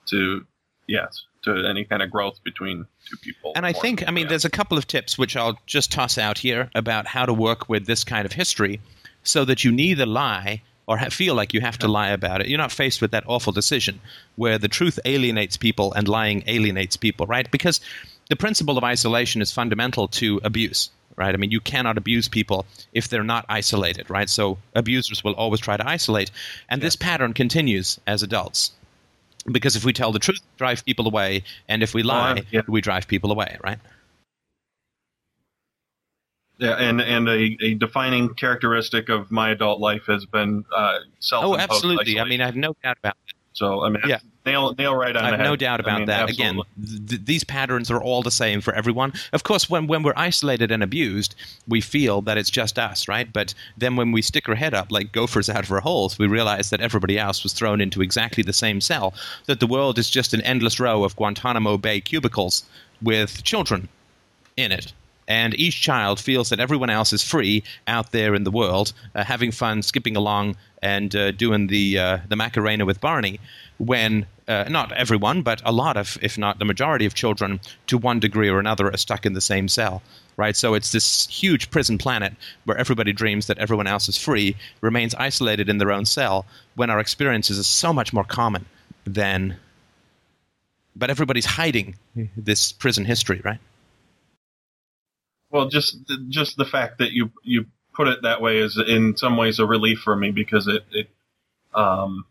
[0.08, 0.45] to
[0.88, 3.52] yes to any kind of growth between two people.
[3.56, 4.30] And I think, I mean, Yeah.
[4.30, 7.67] there's a couple of tips which I'll just toss out here about how to work
[7.67, 8.80] with this kind of history
[9.24, 12.48] so that you neither lie or ha- feel like you have to lie about it.
[12.48, 14.00] You're not faced with that awful decision
[14.38, 17.50] where the truth alienates people and lying alienates people, right?
[17.52, 17.82] Because
[18.30, 20.91] the principle of isolation is fundamental to abuse.
[21.15, 21.34] Right.
[21.36, 24.10] I mean, you cannot abuse people if they're not isolated.
[24.10, 24.28] Right.
[24.30, 26.32] So abusers will always try to isolate,
[26.69, 28.72] and this pattern continues as adults
[29.51, 32.62] because if we tell the truth, we drive people away, and if we lie, yeah.
[32.67, 33.79] we drive people away, right?
[36.60, 41.43] Yeah, and and a, a defining characteristic of my adult life has been uh, self.
[41.43, 42.19] Oh, absolutely.
[42.19, 43.17] I mean, I have no doubt about.
[43.54, 44.20] So I mean, Yeah.
[44.46, 46.30] nail nail right on I have no doubt I about mean, that.
[46.30, 46.62] absolutely.
[46.86, 49.13] Again, th- these patterns are all the same for everyone.
[49.32, 51.36] Of course, when, when we're isolated and abused,
[51.68, 53.32] we feel that it's just us, right?
[53.32, 56.28] But then when we stick our head up like gophers out of our holes, we
[56.28, 59.13] realize that everybody else was thrown into exactly the same cell,
[59.46, 62.63] that the world is just an endless row of Guantanamo Bay cubicles
[63.02, 63.88] with children
[64.58, 64.92] in it.
[65.26, 69.24] And each child feels that everyone else is free out there in the world, uh,
[69.24, 73.39] having fun, skipping along, and uh, doing the uh, the Macarena with Barney.
[73.80, 77.98] When uh, not everyone, but a lot of, if not the majority of children, to
[77.98, 80.04] one degree or another, are stuck in the same cell.
[80.36, 82.34] Right, so it's this huge prison planet
[82.65, 86.46] where everybody dreams that everyone else is free, remains isolated in their own cell.
[86.76, 88.65] When our experiences are so much more common
[89.06, 89.58] than,
[90.96, 91.96] but everybody's hiding
[92.36, 93.60] this prison history, right?
[95.52, 95.98] Well, just
[96.30, 99.65] just the fact that you you put it that way is in some ways a
[99.65, 101.10] relief for me because it it
[101.73, 102.25] um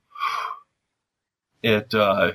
[1.63, 2.33] it uh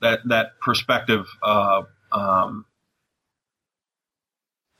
[0.00, 2.64] that that perspective uh um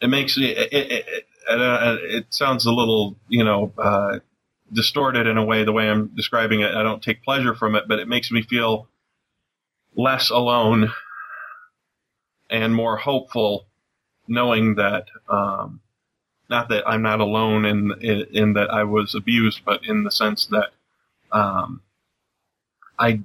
[0.00, 4.18] it makes it it, it, it, sounds a little you know uh
[4.72, 6.74] distorted in a way the way I'm describing it.
[6.74, 8.88] I don't take pleasure from it but it makes me feel
[9.94, 10.92] less alone
[12.50, 13.66] and more hopeful
[14.28, 15.80] knowing that um,
[16.52, 20.10] not that I'm not alone in, in in that I was abused, but in the
[20.10, 20.70] sense that
[21.32, 21.80] um,
[22.98, 23.20] I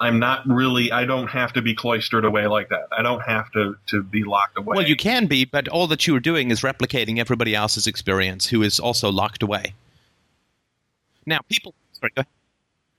[0.00, 0.90] I'm not really.
[0.90, 2.88] I don't have to be cloistered away like that.
[2.90, 4.74] I don't have to to be locked away.
[4.76, 8.46] Well, you can be, but all that you are doing is replicating everybody else's experience
[8.46, 9.74] who is also locked away.
[11.26, 11.74] Now, people.
[11.92, 12.26] Sorry, go ahead.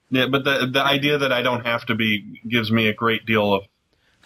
[0.10, 3.26] Yeah, but the the idea that I don't have to be gives me a great
[3.26, 3.66] deal of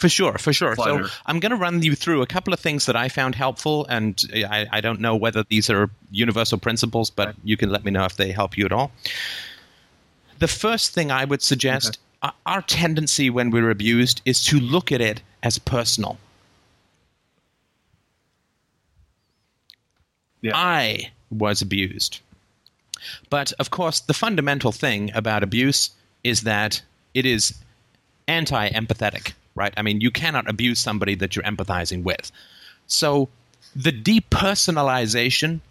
[0.02, 0.76] For sure, for sure.
[0.76, 3.86] So I'm going to run you through a couple of things that I found helpful,
[3.86, 7.92] and I, I don't know whether these are universal principles, but you can let me
[7.92, 8.92] know if they help you at all.
[10.40, 14.60] The first thing I would suggest our- uh, our tendency when we're abused is to
[14.60, 16.18] look at it as personal.
[20.42, 20.54] Yeah.
[20.56, 22.20] I was abused.
[23.30, 25.92] But of course, the fundamental thing about abuse
[26.24, 26.82] is that
[27.14, 27.54] it is
[28.28, 29.74] anti empathetic, right?
[29.78, 32.32] I mean, you cannot abuse somebody that you're empathizing with.
[32.88, 33.30] So
[33.76, 35.62] the depersonalization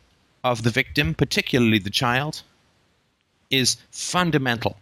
[0.44, 2.42] of the victim, particularly the child,
[3.50, 4.76] is fundamental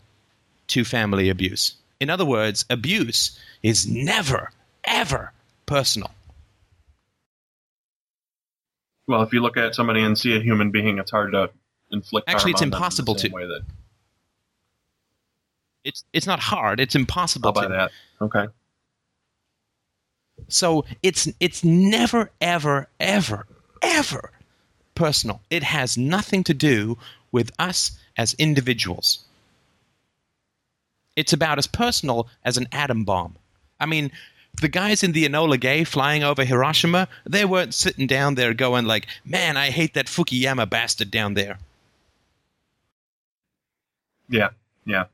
[0.69, 1.75] to family abuse.
[2.01, 4.51] In other words, abuse is never,
[4.85, 5.33] ever
[5.67, 6.11] personal.
[9.09, 11.51] well, if you look at somebody and see a human being, it's hard to
[11.91, 12.29] inflict.
[12.29, 13.35] Actually, it's on them in the impossible same to.
[13.37, 13.63] Way that,
[15.83, 17.69] It's, it's not hard, it's impossible I'll buy to.
[17.69, 17.91] that.
[18.21, 18.47] Okay.
[20.49, 23.47] So it's it's never ever ever
[23.83, 24.31] ever
[24.95, 25.41] personal.
[25.51, 26.99] It has nothing to do
[27.31, 29.25] with us as individuals.
[31.17, 33.37] It's about as personal as an atom bomb.
[33.79, 34.11] I mean,
[34.61, 38.87] the guys in the Enola Gay flying over Hiroshima, they weren't sitting down there going
[38.87, 41.59] like, "Man, I hate that Fukuyama bastard down there."
[44.29, 44.51] Yeah.
[44.85, 45.05] Yeah.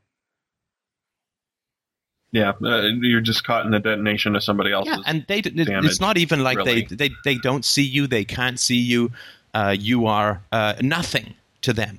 [2.35, 4.97] Yeah, uh, you're just caught in the detonation of somebody else's.
[4.97, 6.81] Yeah, and they damage, it's not even like really.
[6.81, 9.13] they, they they don't see you, they can't see you.
[9.53, 11.97] Uh, you are uh, nothing to them.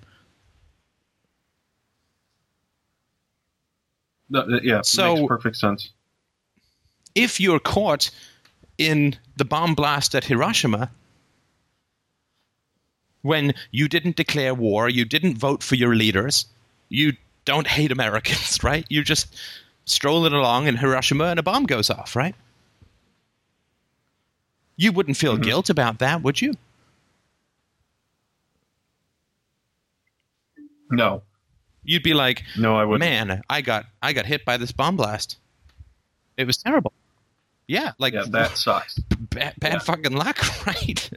[4.29, 5.89] No, uh, yeah, So- makes perfect sense.
[7.15, 8.11] if you're caught
[8.77, 10.91] in the bomb blast at Hiroshima,
[13.23, 16.45] when you didn't declare war, you didn't vote for your leaders,
[16.91, 17.15] you
[17.47, 18.85] don't hate Americans, right?
[18.91, 19.35] You're just
[19.87, 22.35] strolling along in Hiroshima and a bomb goes off, right?
[24.77, 25.43] You wouldn't feel Mhm.
[25.43, 26.53] guilt about that, would you?
[30.91, 31.23] No,
[31.83, 33.01] You'd be like, no, I wouldn't.
[33.09, 35.37] man, I got I got hit by this bomb blast.
[36.37, 36.93] It was terrible.
[37.69, 38.99] Yeah, like yeah, that sucks.
[39.31, 39.79] bad, bad yeah.
[39.79, 41.11] fucking luck, right?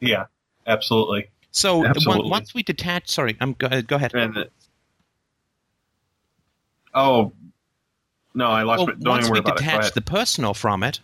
[0.00, 0.26] Yeah,
[0.66, 1.28] absolutely.
[1.50, 2.30] So Absolutely.
[2.30, 4.14] once we detach, sorry, I'm go, go ahead.
[4.14, 4.48] And
[6.94, 7.32] oh
[8.34, 8.80] no, I lost.
[8.80, 9.00] Well, it.
[9.00, 9.64] Don't once even we worry about it.
[9.64, 11.00] Go detach the personal from it,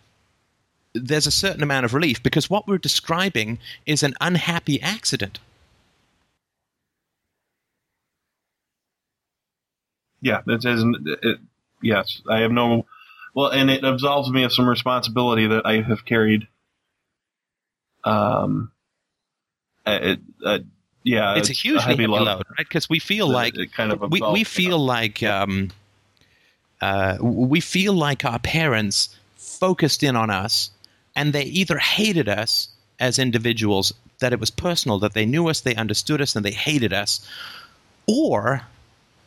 [0.95, 5.39] there's a certain amount of relief because what we're describing is an unhappy accident.
[10.21, 11.07] Yeah, it isn't.
[11.21, 11.37] It,
[11.81, 12.85] yes, I have no.
[13.33, 16.47] Well, and it absolves me of some responsibility that I have carried.
[18.03, 18.71] Um.
[19.85, 20.59] It, uh,
[21.05, 22.25] yeah, it's, a hugely heavy heavy load.
[22.25, 22.67] load, right?
[22.67, 25.71] Because we feel It- like it kind of we, we feel like um,
[26.81, 30.69] uh, we feel like our parents focused in on us,
[31.15, 32.67] and they either hated us
[32.99, 36.51] as individuals, that it was personal, that they knew us, they understood us, and they
[36.51, 37.25] hated us,
[38.07, 38.61] or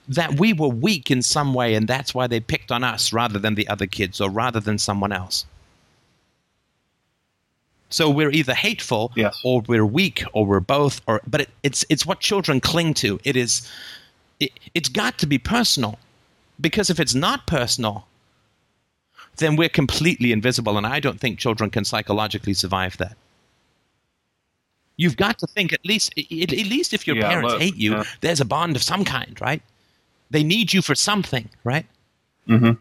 [0.09, 3.39] that we were weak in some way, and that's why they picked on us rather
[3.39, 5.45] than the other kids, or rather than someone else.
[7.91, 9.41] So we're either hateful, Yes.
[9.45, 13.19] or we're weak, or we're both, or but it, it's it's what children cling to.
[13.25, 13.67] It is,
[14.41, 15.99] it, it's got to be personal,
[16.61, 18.07] because if it's not personal,
[19.37, 23.17] then we're completely invisible, and I don't think children can psychologically survive that.
[24.99, 27.77] You've got to think at least at at least if your Yeah, parents look, hate
[27.77, 28.05] you, yeah.
[28.21, 29.63] there's a bond of some kind, right?
[30.31, 31.87] They need you for something, right?
[32.47, 32.77] Mhm.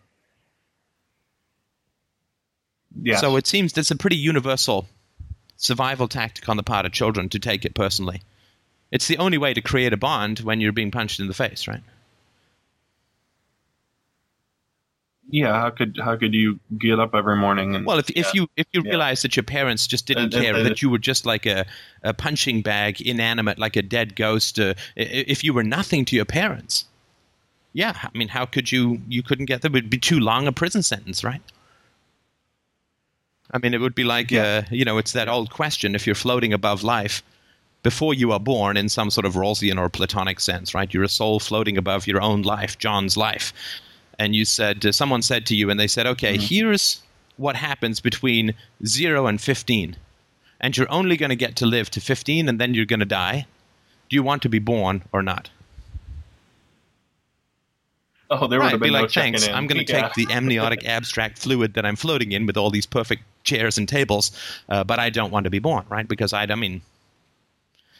[3.02, 3.22] Yes.
[3.22, 4.88] So it seems that's a pretty universal
[5.58, 8.22] survival tactic on the part of children to take it personally.
[8.91, 11.67] It's the only way to create a bond when you're being punched in the face,
[11.67, 11.84] right?
[15.30, 18.47] yeah, how could how could you get up every morning and Well, if, if you
[18.55, 18.91] if you Yeah.
[18.91, 21.66] realize that your parents just didn't and- care, and- that you were just like a,
[22.01, 26.24] a punching bag, inanimate, like a dead ghost, uh, if you were nothing to your
[26.24, 26.86] parents,
[27.74, 29.70] yeah, I mean, how could you you couldn't get there?
[29.70, 31.41] It would be too long a prison sentence, right?
[33.52, 34.64] I mean, it would be like Yeah.
[34.66, 37.24] uh, you know, it's that old question: if you're floating above life
[37.84, 40.93] before you are born, in some sort of Rawlsian or Platonic sense, right?
[40.93, 43.54] You're a soul floating above your own life, John's life,
[44.20, 47.02] and you said uh, someone said to you, and they said, okay, here's
[47.38, 48.54] what happens between
[48.86, 49.95] zero and fifteen,
[50.60, 53.06] and you're only going to get to live to fifteen, and then you're going to
[53.06, 53.45] die.
[54.10, 55.50] Do you want to be born or not?
[58.30, 59.47] Oh, there would right, have be no like, thanks.
[59.47, 60.09] I'm going to Yeah.
[60.09, 63.88] take the amniotic abstract fluid that I'm floating in with all these perfect chairs and
[63.88, 64.32] tables,
[64.67, 66.07] uh, but I don't want to be born, right?
[66.07, 66.82] Because I, I mean,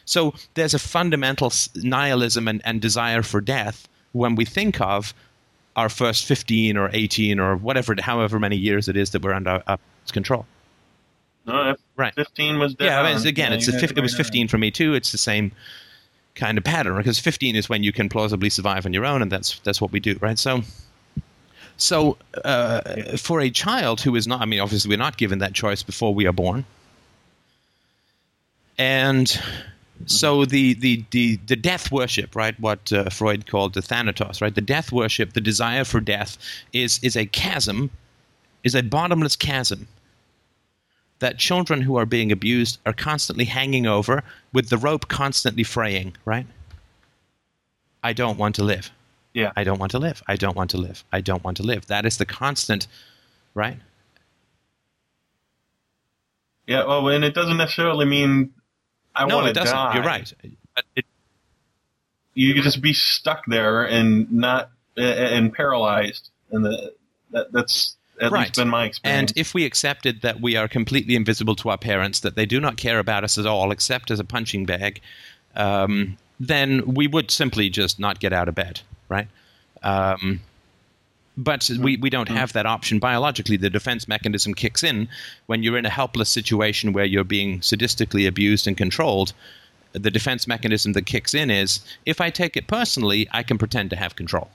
[0.04, 5.14] so there's a fundamental nihilism and, and desire for death when we think of
[5.76, 9.62] our first 15 or 18 or whatever, however many years it is that we're under
[9.66, 9.76] uh,
[10.12, 10.44] control.
[11.46, 12.14] No, Right.
[12.14, 14.58] 15 was dead Yeah, I mean, it's, again, Yeah, it's a it was 15 for
[14.58, 14.94] me too.
[14.94, 15.52] It's the same
[16.38, 19.30] kind of pattern because 15 is when you can plausibly survive on your own, and
[19.30, 20.38] that's that's what we do, right?
[20.38, 20.62] So,
[21.76, 25.52] so uh, for a child who is not, I mean, obviously we're not given that
[25.52, 26.64] choice before we are born,
[28.78, 29.40] and
[30.06, 32.58] so the the the, the death worship, right?
[32.60, 34.54] What uh, Freud called the thanatos, right?
[34.54, 36.38] The death worship, the desire for death,
[36.72, 37.90] is is a chasm,
[38.64, 39.88] is a bottomless chasm
[41.20, 46.16] that children who are being abused are constantly hanging over with the rope constantly fraying,
[46.24, 46.46] right?
[48.02, 48.90] I don't want to live.
[49.34, 49.52] Yeah.
[49.56, 50.22] I don't want to live.
[50.26, 51.04] I don't want to live.
[51.12, 51.86] I don't want to live.
[51.86, 52.86] That is the constant,
[53.54, 53.78] right?
[56.66, 58.52] Yeah, well, and it doesn't necessarily mean
[59.14, 59.74] I no, want it to doesn't.
[59.74, 59.94] die.
[59.94, 60.32] You're right.
[60.74, 61.04] But it,
[62.34, 66.92] You could just be stuck there and not and paralyzed, and the,
[67.30, 68.46] that, that's at Right.
[68.46, 69.30] least been my experience.
[69.32, 72.60] and if we accepted that we are completely invisible to our parents, that they do
[72.60, 75.00] not care about us at all, except as a punching bag,
[75.56, 79.28] um, then we would simply just not get out of bed, right?
[79.82, 80.40] Um,
[81.36, 83.56] but we, we don't have that option biologically.
[83.56, 85.08] The defense mechanism kicks in
[85.46, 89.32] when you're in a helpless situation where you're being sadistically abused and controlled.
[89.92, 93.90] The defense mechanism that kicks in is if I take it personally, I can pretend
[93.90, 94.50] to have control.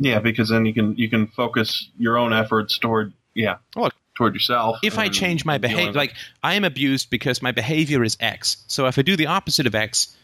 [0.00, 4.34] Yeah, because then you can you can focus your own efforts toward yeah Well, toward
[4.34, 4.78] yourself.
[4.82, 8.64] if I change my behavior, like I am abused because my behavior is X.
[8.66, 10.16] So if I do the opposite of X,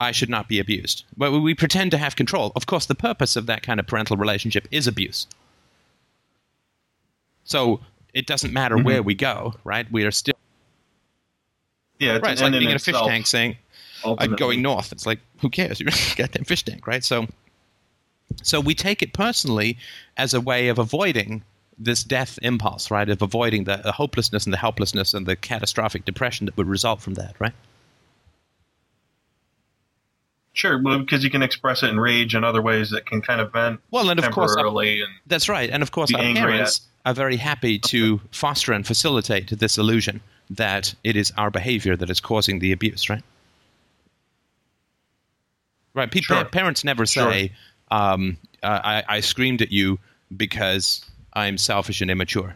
[0.00, 1.04] I should not be abused.
[1.16, 2.52] But we pretend to have control.
[2.56, 5.26] Of course, the purpose of that kind of parental relationship is abuse.
[7.44, 7.80] So
[8.12, 8.84] it doesn't matter Mm-hmm.
[8.86, 9.90] where we go, right?
[9.90, 10.34] We are still
[12.00, 12.32] yeah, it's right.
[12.32, 13.56] It's like being in in a fish tank saying,
[14.04, 15.78] "I'm going north." It's like, who cares?
[15.78, 17.04] You're in a goddamn fish tank, right?
[17.04, 17.26] So,
[18.42, 19.78] so we take it personally
[20.16, 21.42] as a way of avoiding
[21.78, 23.08] this death impulse, right?
[23.08, 27.00] Of avoiding the, the hopelessness and the helplessness and the catastrophic depression that would result
[27.00, 27.52] from that, right?
[30.52, 33.40] Sure, well, because you can express it in rage and other ways that can kind
[33.40, 35.68] of vent Well, and of course, uh, our- and that's right.
[35.68, 40.20] And of course, our parents are very happy to foster and facilitate this illusion
[40.50, 43.22] that it is our behavior that is causing the abuse, right?
[45.92, 46.10] Right.
[46.10, 46.44] People, Sure.
[46.44, 47.30] parents never Sure.
[47.90, 49.98] Um, I, "I screamed at you
[50.36, 52.54] because I'm selfish and immature."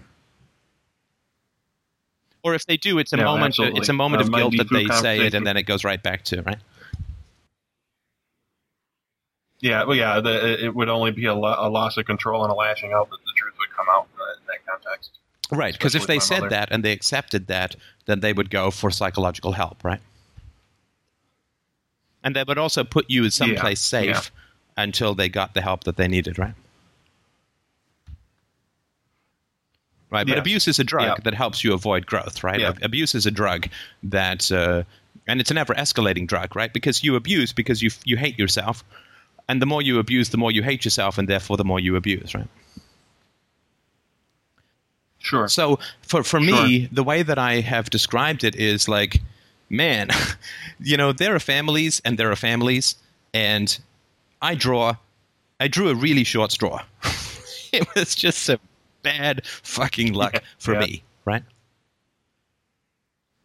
[2.43, 3.47] Or if they do, it's a No, moment.
[3.47, 3.81] absolutely.
[3.81, 6.03] It's a moment Uh, of guilt that they say it, and then it goes right
[6.03, 6.59] back to right.
[9.61, 12.53] yeah, well, yeah, the, it would only be a, lo- a loss of control and
[12.53, 14.07] a lashing out that the truth would come out
[14.39, 15.19] in that context.
[15.51, 16.51] Right, because if they said mother.
[16.51, 17.75] that and they accepted that,
[18.07, 20.01] then they would go for psychological help, right?
[22.23, 24.23] And they would also put you in someplace safe yeah.
[24.79, 26.55] Until they got the help that they needed, right?
[30.11, 31.15] Right, but abuse is a drug Yeah.
[31.25, 32.59] that helps you avoid growth, right?
[32.59, 32.73] Yeah.
[32.81, 33.69] Abuse is a drug
[34.03, 34.85] that, uh,
[35.27, 36.73] and it's an ever escalating drug, right?
[36.73, 38.83] Because you abuse because you you hate yourself,
[39.49, 41.95] and the more you abuse, the more you hate yourself, and therefore the more you
[41.95, 42.49] abuse, right?
[45.19, 45.47] Sure.
[45.49, 49.21] So for for me, the way that I have described it is like,
[49.69, 50.09] man,
[50.81, 52.95] you know, there are families and there are families,
[53.35, 53.79] and
[54.41, 54.97] I draw,
[55.61, 56.83] I drew a really short straw.
[57.73, 58.59] it was just some
[59.03, 60.81] bad fucking luck Yeah, for yeah.
[60.81, 61.43] me, right?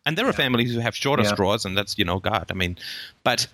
[0.06, 2.78] And there are families who have shorter straws, and that's you know, God, I mean,
[3.24, 3.48] but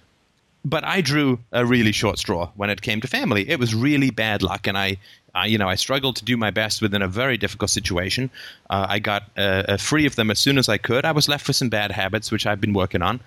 [0.66, 3.48] but I drew a really short straw when it came to family.
[3.50, 4.98] It was really bad luck, and I,
[5.36, 8.32] I you know, I struggled to do my best within a very difficult situation.
[8.70, 11.06] Uh, I got uh, uh, free of them as soon as I could.
[11.06, 13.20] I was left with some bad habits, which I've been working on,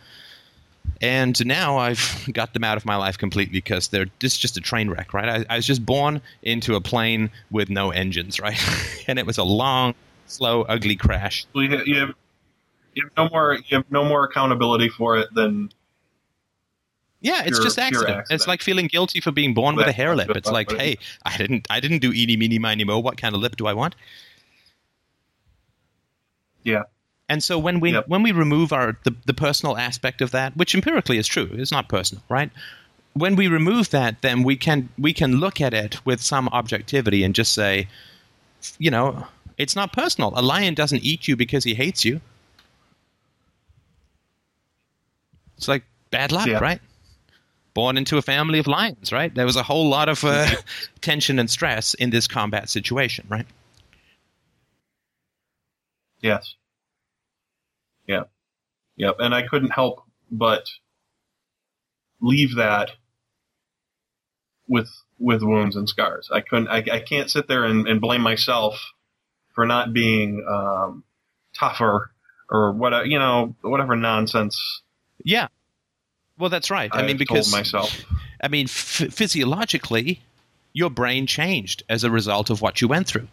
[1.00, 4.60] and now I've got them out of my life completely because they're this just a
[4.60, 5.28] train wreck, right?
[5.48, 8.58] I, I was just born into a plane with no engines, right?
[9.08, 9.94] and it was a long,
[10.26, 11.46] slow, ugly crash.
[11.54, 12.14] Well, you, you, have,
[12.94, 15.70] you have no more you have no more accountability for it than
[17.20, 18.10] Yeah, it's Pure- just accident.
[18.10, 18.26] accident.
[18.30, 20.30] It's like feeling guilty for being born with a hare lip.
[20.34, 22.98] It's like, hey, I didn't, I didn't do eeny, meeny, miny, mo.
[22.98, 23.94] What kind of lip do I want?
[26.64, 26.82] yeah
[27.32, 28.08] And so when we Yep.
[28.08, 31.72] when we remove our the, the personal aspect of that, which empirically is true, it's
[31.72, 32.50] not personal, right?
[33.14, 37.24] When we remove that, then we can we can look at it with some objectivity
[37.24, 37.88] and just say,
[38.78, 39.26] you know,
[39.56, 40.34] it's not personal.
[40.36, 42.20] A lion doesn't eat you because he hates you.
[45.56, 46.58] It's like bad luck, Yeah.
[46.58, 46.80] right?
[47.74, 49.34] born into a family of lions, right?
[49.34, 50.46] There was a whole lot of uh,
[51.00, 53.46] tension and stress in this combat situation, right?
[56.20, 56.54] Yes.
[58.12, 58.30] Yep.
[58.96, 59.16] Yep.
[59.18, 60.64] And I couldn't help but
[62.20, 62.90] leave that
[64.68, 64.88] with
[65.18, 66.28] with wounds and scars.
[66.32, 66.68] I couldn't.
[66.68, 68.92] I, I can't sit there and, and blame myself
[69.54, 71.04] for not being um,
[71.58, 72.10] tougher
[72.50, 74.82] or what you know whatever nonsense.
[75.24, 75.48] Yeah.
[76.38, 76.90] Well, that's right.
[76.92, 78.02] I, I mean, because myself.
[78.42, 80.20] I mean, f- physiologically,
[80.72, 83.28] your brain changed as a result of what you went through.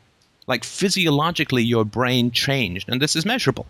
[0.46, 3.68] Like physiologically, your brain changed, and this is measurable,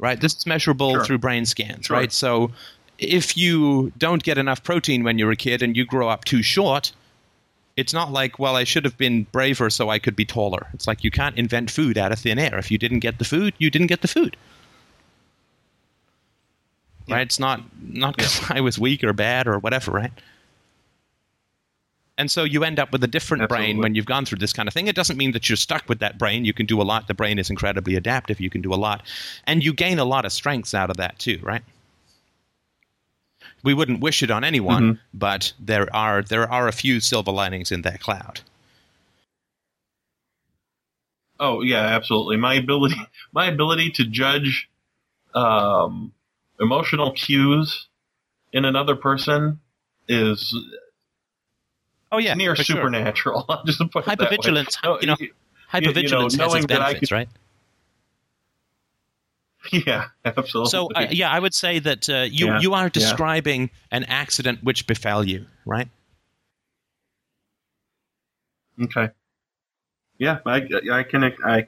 [0.00, 0.20] right?
[0.20, 1.04] This is measurable Sure.
[1.04, 1.96] through brain scans, Sure.
[1.96, 2.12] right?
[2.12, 2.50] So,
[2.98, 6.42] if you don't get enough protein when you're a kid and you grow up too
[6.42, 6.92] short,
[7.76, 10.66] it's not like, well, I should have been braver so I could be taller.
[10.74, 12.58] It's like you can't invent food out of thin air.
[12.58, 14.36] If you didn't get the food, you didn't get the food.
[17.06, 17.16] Yeah.
[17.16, 17.22] Right?
[17.22, 20.12] It's not not because I was weak or bad or whatever, right?
[22.20, 24.68] And so you end up with a different brain when you've gone through this kind
[24.68, 24.88] of thing.
[24.88, 26.44] It doesn't mean that you're stuck with that brain.
[26.44, 27.08] You can do a lot.
[27.08, 28.40] The brain is incredibly adaptive.
[28.40, 29.06] You can do a lot.
[29.46, 31.62] And you gain a lot of strengths out of that too, right?
[33.62, 34.98] We wouldn't wish it on anyone, Mhm.
[35.14, 38.42] but there are there are a few silver linings in that cloud.
[41.38, 42.36] Oh yeah, absolutely.
[42.36, 42.96] My ability,
[43.32, 44.68] my ability to judge
[45.32, 46.12] um,
[46.60, 47.88] emotional cues
[48.52, 49.60] in another person
[50.06, 50.54] is
[52.12, 52.64] Oh yeah, near sure.
[52.64, 53.44] supernatural.
[53.48, 54.64] I'll just put it that way.
[54.84, 55.28] No, you know, y-
[55.72, 57.28] hypervigilance has its benefits, could- right?
[59.86, 60.70] yeah, absolutely.
[60.70, 62.90] So uh, yeah, I would say that uh, you Yeah, you are yeah.
[62.90, 65.88] describing an accident which befell you, right?
[68.82, 69.10] Okay.
[70.18, 71.66] Yeah, I, I can I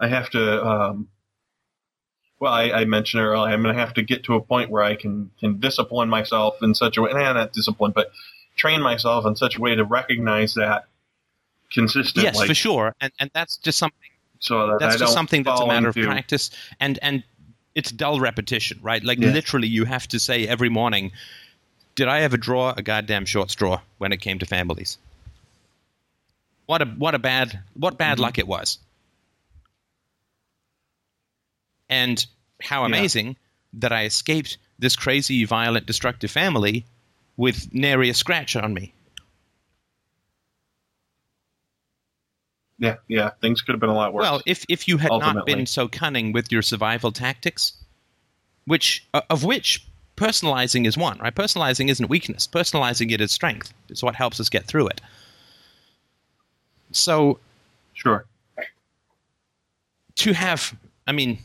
[0.00, 0.66] I have to.
[0.66, 1.08] Um,
[2.40, 4.82] well, I, I mentioned earlier, I'm going to have to get to a point where
[4.82, 8.10] I can can discipline myself in such a way, nah, not discipline, but
[8.60, 10.84] train myself in such a way to recognize that
[11.72, 12.22] consistently.
[12.22, 15.60] Yes, for sure, and and that's just something So that that's I just something that's
[15.60, 17.24] a matter of practice, and and
[17.74, 19.02] it's dull repetition, right?
[19.02, 19.32] Like Yeah.
[19.32, 21.12] literally, you have to say every morning,
[21.94, 24.98] "Did I ever draw a goddamn short straw when it came to families?"
[26.66, 28.22] What a what a bad what bad Mm-hmm.
[28.24, 28.78] luck it was,
[31.88, 32.26] and
[32.62, 32.86] how Yeah.
[32.86, 33.36] amazing
[33.72, 36.84] that I escaped this crazy, violent, destructive family
[37.40, 38.92] with nary a scratch on me.
[42.78, 44.22] Yeah, yeah, things could have been a lot worse.
[44.24, 47.72] Well, if if you had not been so cunning with your survival tactics,
[48.66, 49.86] which uh, of which
[50.16, 51.34] personalizing is one, right?
[51.34, 52.46] Personalizing isn't weakness.
[52.46, 53.72] Personalizing it is strength.
[53.88, 55.00] It's what helps us get through it.
[56.92, 57.38] So
[57.94, 58.26] sure.
[60.16, 60.76] to have,
[61.06, 61.38] I mean,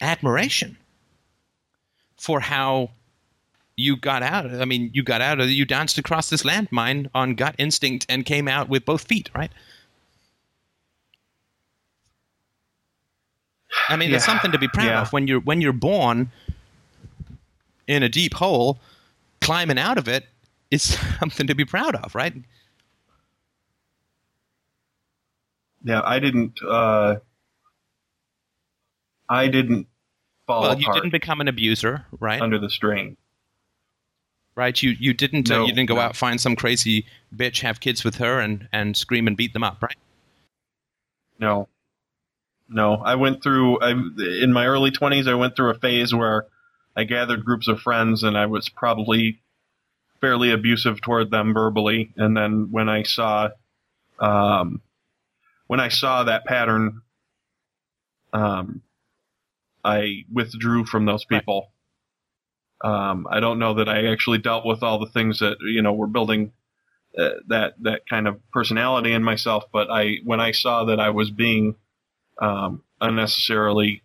[0.00, 0.76] admiration
[2.16, 2.90] for how
[3.80, 4.46] you got out.
[4.54, 8.24] I mean, you got out of you danced across this landmine on gut instinct and
[8.24, 9.50] came out with both feet, right?
[13.88, 14.32] I mean, it's Yeah.
[14.32, 15.00] something to be proud Yeah.
[15.02, 16.30] of when you're when you're born
[17.86, 18.78] in a deep hole,
[19.40, 20.26] climbing out of it
[20.70, 20.82] is
[21.18, 22.34] something to be proud of, right?
[25.82, 26.60] Yeah, I didn't.
[26.62, 27.16] Uh,
[29.28, 29.86] I didn't
[30.46, 32.40] fall Well, you didn't become an abuser, right?
[32.42, 33.16] under the strain.
[34.54, 34.82] Right?
[34.82, 36.00] You you didn't uh, you didn't go no.
[36.02, 39.64] out find some crazy bitch, have kids with her, and and scream and beat them
[39.64, 39.96] up, right?
[41.38, 41.68] No,
[42.68, 42.96] no.
[42.96, 43.80] I went through.
[43.80, 45.26] I in my early twenties.
[45.26, 46.46] I went through a phase where
[46.96, 49.40] I gathered groups of friends, and I was probably
[50.20, 52.12] fairly abusive toward them verbally.
[52.16, 53.50] And then when I saw,
[54.18, 54.82] um,
[55.66, 57.00] when I saw that pattern,
[58.32, 58.82] um,
[59.82, 61.24] I withdrew from those
[61.62, 61.79] Right.
[62.82, 65.92] Um, I don't know that I actually dealt with all the things that you know
[65.92, 66.52] were building
[67.18, 69.64] uh, that that kind of personality in myself.
[69.72, 71.74] But I, when I saw that I was being
[72.40, 74.02] um, unnecessarily,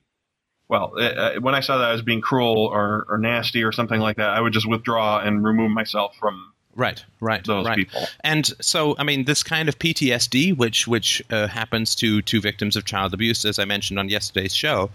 [0.67, 3.71] well, uh, uh, when I saw that I was being cruel or, or nasty or
[3.71, 7.77] something like that, I would just withdraw and remove myself from Right, right, those right.
[7.77, 8.05] people.
[8.21, 12.75] And so, I mean, this kind of PTSD, which which uh, happens to to victims
[12.75, 14.91] of child abuse, as I mentioned on yesterday's show,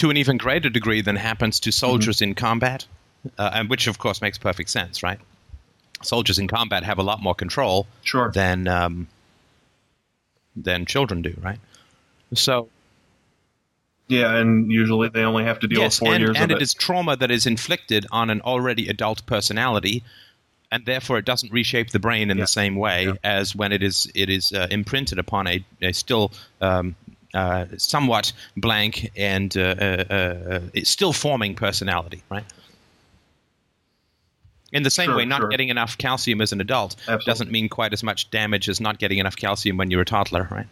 [0.00, 2.86] to an even greater degree than happens to soldiers in combat,
[3.38, 5.20] uh, and which of course makes perfect sense, right?
[6.02, 8.30] Soldiers in combat have a lot more control Sure.
[8.32, 9.08] than um,
[10.56, 11.58] than children do, right?
[12.34, 12.68] So
[14.08, 16.56] Yeah, and usually they only have to deal yes, with four and, years and of
[16.56, 16.62] it it.
[16.62, 20.02] is trauma that is inflicted on an already adult personality,
[20.72, 22.44] and therefore it doesn't reshape the brain in Yeah.
[22.44, 23.14] the same way Yeah.
[23.22, 26.32] as when it is it is uh, imprinted upon a, a still
[26.62, 26.96] um,
[27.34, 32.44] uh, somewhat blank and uh, uh, it's still forming personality, right?
[34.72, 35.48] In the same Sure, way, not sure.
[35.48, 37.24] getting enough calcium as an adult Absolutely.
[37.24, 40.46] doesn't mean quite as much damage as not getting enough calcium when you're a toddler,
[40.50, 40.66] right?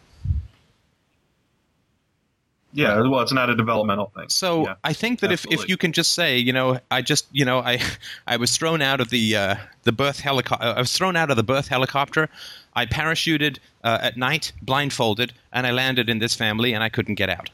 [2.71, 4.29] Yeah, well, it's not a developmental thing.
[4.29, 4.75] So Yeah.
[4.83, 7.59] I think that if, if you can just say, you know, I just, you know,
[7.59, 7.79] I
[8.27, 10.65] I was thrown out of the uh, the birth helicopter.
[10.65, 12.29] I was thrown out of the birth helicopter.
[12.75, 17.15] I parachuted uh, at night, blindfolded, and I landed in this family, and I couldn't
[17.15, 17.49] get out.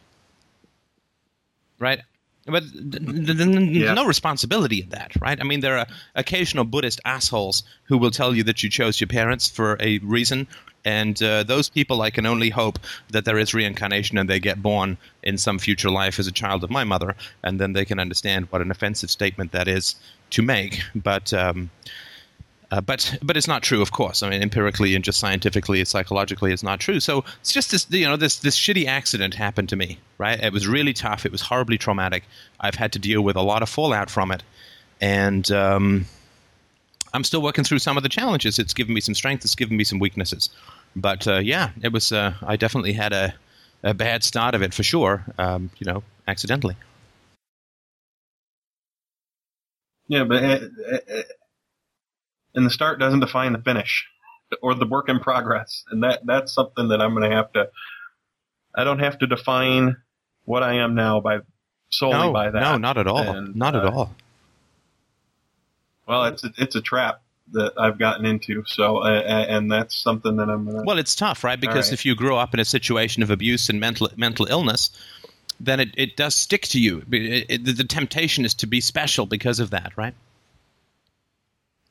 [1.80, 2.02] Right.
[2.46, 3.94] But th- th- th- Yeah.
[3.96, 5.40] no responsibility in that, right?
[5.40, 9.08] I mean, there are occasional Buddhist assholes who will tell you that you chose your
[9.08, 10.48] parents for a reason,
[10.86, 12.78] and uh, those people, I can only hope
[13.10, 16.64] that there is reincarnation and they get born in some future life as a child
[16.64, 19.96] of my mother, and then they can understand what an offensive statement that is
[20.30, 20.82] to make.
[20.94, 21.72] But um,
[22.76, 24.22] uh, but but it's not true, of course.
[24.22, 27.00] I mean, empirically and just scientifically, psychologically, it's not true.
[27.00, 30.38] So it's just this, you know, this this shitty accident happened to me, right?
[30.44, 31.26] It was really tough.
[31.26, 32.24] It was horribly traumatic.
[32.60, 34.44] I've had to deal with a lot of fallout from it,
[35.00, 36.06] and um,
[37.14, 38.60] I'm still working through some of the challenges.
[38.60, 39.46] It's given me some strength.
[39.46, 40.50] It's given me some weaknesses.
[40.98, 42.12] But uh, yeah, it was.
[42.12, 43.34] Uh, I definitely had a
[43.84, 45.24] a bad start of it for sure.
[45.38, 46.76] Um, you know, accidentally.
[50.08, 51.22] Yeah, but uh, uh, uh,
[52.56, 54.08] and the start doesn't define the finish
[54.62, 57.70] or the work in progress, and that that's something that I'm going to have to.
[58.74, 59.98] I don't have to define
[60.46, 61.40] what I am now by
[61.90, 62.60] solely no, by that.
[62.60, 63.20] no, not at all.
[63.20, 64.16] And, not at uh, all.
[66.08, 68.64] Well, it's a, it's a trap that I've gotten into.
[68.66, 70.84] So, uh, uh, and that's something that I'm to.
[70.86, 71.60] Well, it's tough, right?
[71.60, 71.94] Because right.
[71.94, 74.90] if you grow up in a situation of abuse and mental mental illness,
[75.60, 77.04] then it, it does stick to you.
[77.12, 80.14] It, it, the temptation is to be special because of that, right?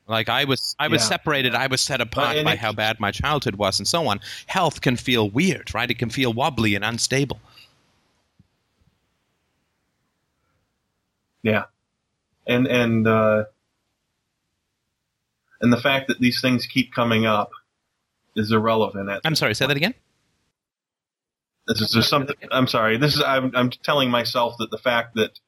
[0.07, 1.07] Like I was, I was Yeah.
[1.07, 1.55] separated.
[1.55, 4.19] I was set apart by it- how bad my childhood was, and so on.
[4.47, 5.89] Health can feel weird, right?
[5.89, 7.39] It can feel wobbly and unstable.
[11.43, 11.65] Yeah,
[12.47, 13.45] and and uh,
[15.61, 17.51] and the fact that these things keep coming up
[18.35, 19.09] is irrelevant.
[19.09, 19.53] At I'm sorry.
[19.53, 19.93] Say that again.
[21.67, 22.35] This is just something.
[22.51, 22.97] I'm sorry.
[22.97, 23.21] This is.
[23.21, 23.51] I'm.
[23.55, 25.39] I'm telling myself that the fact that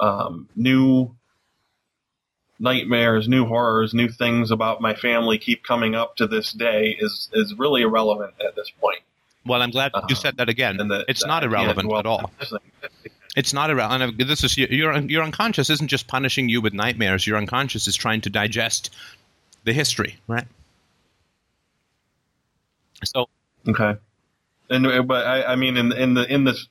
[0.00, 1.14] um, new
[2.58, 7.28] nightmares, new horrors, new things about my family keep coming up to this day is
[7.32, 9.00] is really irrelevant at this point.
[9.46, 10.76] Well, I'm glad you Uh, said that again.
[10.76, 12.18] That it's that not irrelevant at all.
[12.24, 13.10] on this thing.
[13.36, 14.18] It's not irrelevant.
[14.18, 17.26] This is your, your unconscious isn't just punishing you with nightmares.
[17.26, 18.90] Your unconscious is trying to digest
[19.64, 20.46] the history, right?
[23.04, 23.28] So
[23.68, 23.96] Okay.
[24.70, 26.66] And but I, I mean in in the in this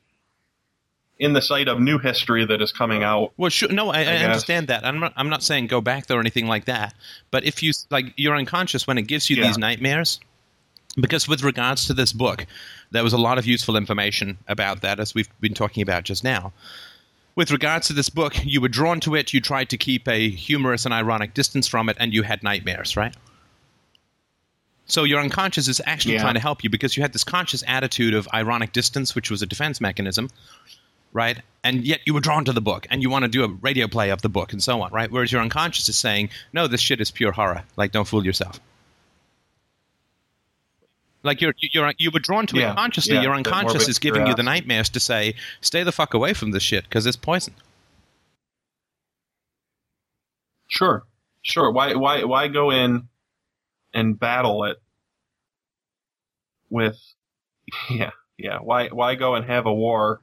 [1.20, 3.34] in the sight of new history that is coming out.
[3.38, 3.70] Well, sure.
[3.70, 4.24] No, I, I, guess.
[4.24, 4.86] understand that.
[4.86, 5.13] I'm not.
[5.15, 6.93] I'm not saying go back there or anything like that.
[7.32, 9.47] But if you like, you're unconscious when it gives you Yeah.
[9.47, 10.20] these nightmares.
[10.99, 12.47] Because with regards to this book,
[12.89, 16.24] there was a lot of useful information about that, as we've been talking about just
[16.24, 16.53] now.
[17.36, 19.32] With regards to this book, you were drawn to it.
[19.32, 22.97] You tried to keep a humorous and ironic distance from it, and you had nightmares,
[22.97, 23.15] right?
[24.88, 26.22] So your unconscious is actually Yeah.
[26.22, 29.41] trying to help you because you had this conscious attitude of ironic distance, which was
[29.41, 30.32] a defense mechanism,
[31.18, 31.41] right?
[31.63, 33.88] And yet you were drawn to the book and you want to do a radio
[33.88, 35.11] play of the book and so on, right?
[35.11, 37.63] Whereas your unconscious is saying, no, this shit is pure horror.
[37.76, 38.59] Like, don't fool yourself.
[41.24, 43.15] Like you're you're you were drawn to Yeah, it consciously.
[43.15, 46.51] yeah, your unconscious is giving you the nightmares to say, stay the fuck away from
[46.51, 47.53] this shit because it's poison.
[50.68, 51.03] Sure.
[51.41, 51.72] Sure.
[51.72, 53.07] Why why why go in
[53.93, 54.78] and battle it
[56.70, 56.97] with
[57.89, 58.59] yeah, yeah.
[58.59, 60.22] Why why go and have a war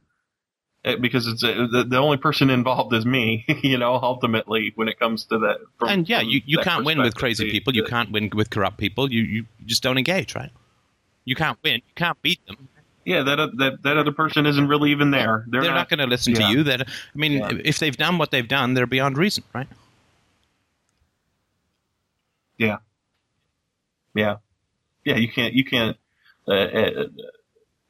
[1.01, 4.99] because it's a, the, the only person involved is me, you know, ultimately when it
[4.99, 5.59] comes to that.
[5.79, 7.75] from- and yeah, you, you can't win with crazy people.
[7.75, 9.11] You can't win with corrupt people.
[9.11, 10.51] You you just don't engage, right?
[11.25, 11.77] You can't win.
[11.77, 12.69] You can't beat them.
[13.05, 15.45] Yeah, that that that other person isn't really even there.
[15.49, 16.49] They're, They're, not, going to listen yeah.
[16.49, 16.63] to you.
[16.63, 17.51] That I mean, Yeah.
[17.65, 19.69] if they've done what they've done, they're beyond reason, right?
[22.59, 22.79] Yeah.
[24.15, 24.37] Yeah.
[25.05, 25.97] Yeah, you can't you can't
[26.49, 27.05] uh, uh,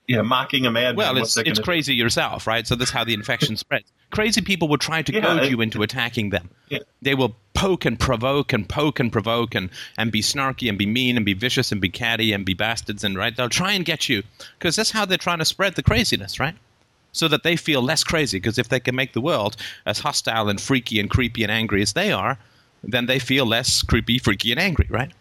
[0.07, 0.97] yeah, mocking a madman.
[0.97, 2.67] Well, it's it's crazy yourself, right?
[2.67, 3.91] So that's how the infection spreads.
[4.11, 6.51] Crazy people will try to Yeah, goad it- you into attacking them.
[6.69, 6.81] Yeah.
[7.03, 10.87] They will poke and provoke and poke and provoke and, and be snarky and be
[10.87, 13.35] mean and be vicious and be catty and be bastards and right.
[13.37, 14.23] They'll try and get you
[14.59, 16.55] because that's how they're trying to spread the craziness, right?
[17.13, 18.39] So that they feel less crazy.
[18.39, 21.81] Because if they can make the world as hostile and freaky and creepy and angry
[21.81, 22.39] as they are,
[22.83, 25.13] then they feel less creepy, freaky, and angry, right?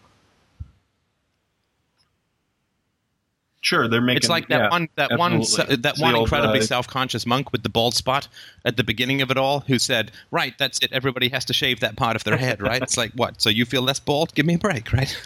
[3.64, 6.58] Sure, they're making It's like that yeah, one that one that one the old, incredibly
[6.58, 8.28] uh, self-conscious monk with the bald spot
[8.66, 10.92] at the beginning of it all who said, "Right, that's it.
[10.92, 13.40] Everybody has to shave that part of their head, right?" it's like, "What?
[13.40, 14.34] So you feel less bald?
[14.34, 15.16] Give me a break, right?"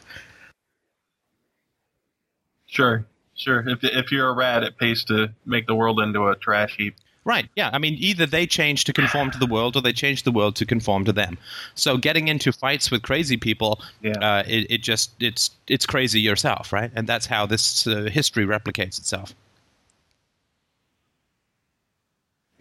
[2.66, 3.68] Sure, sure.
[3.68, 6.94] If if you're a rat, it pays to make the world into a trash heap.
[7.28, 7.46] Right.
[7.56, 7.68] Yeah.
[7.74, 10.56] I mean, either they change to conform to the world, or they change the world
[10.56, 11.36] to conform to them.
[11.74, 14.12] So getting into fights with crazy people, Yeah.
[14.12, 16.90] uh, it, it just it's it's crazy yourself, right?
[16.94, 19.34] And that's how this uh, history replicates itself.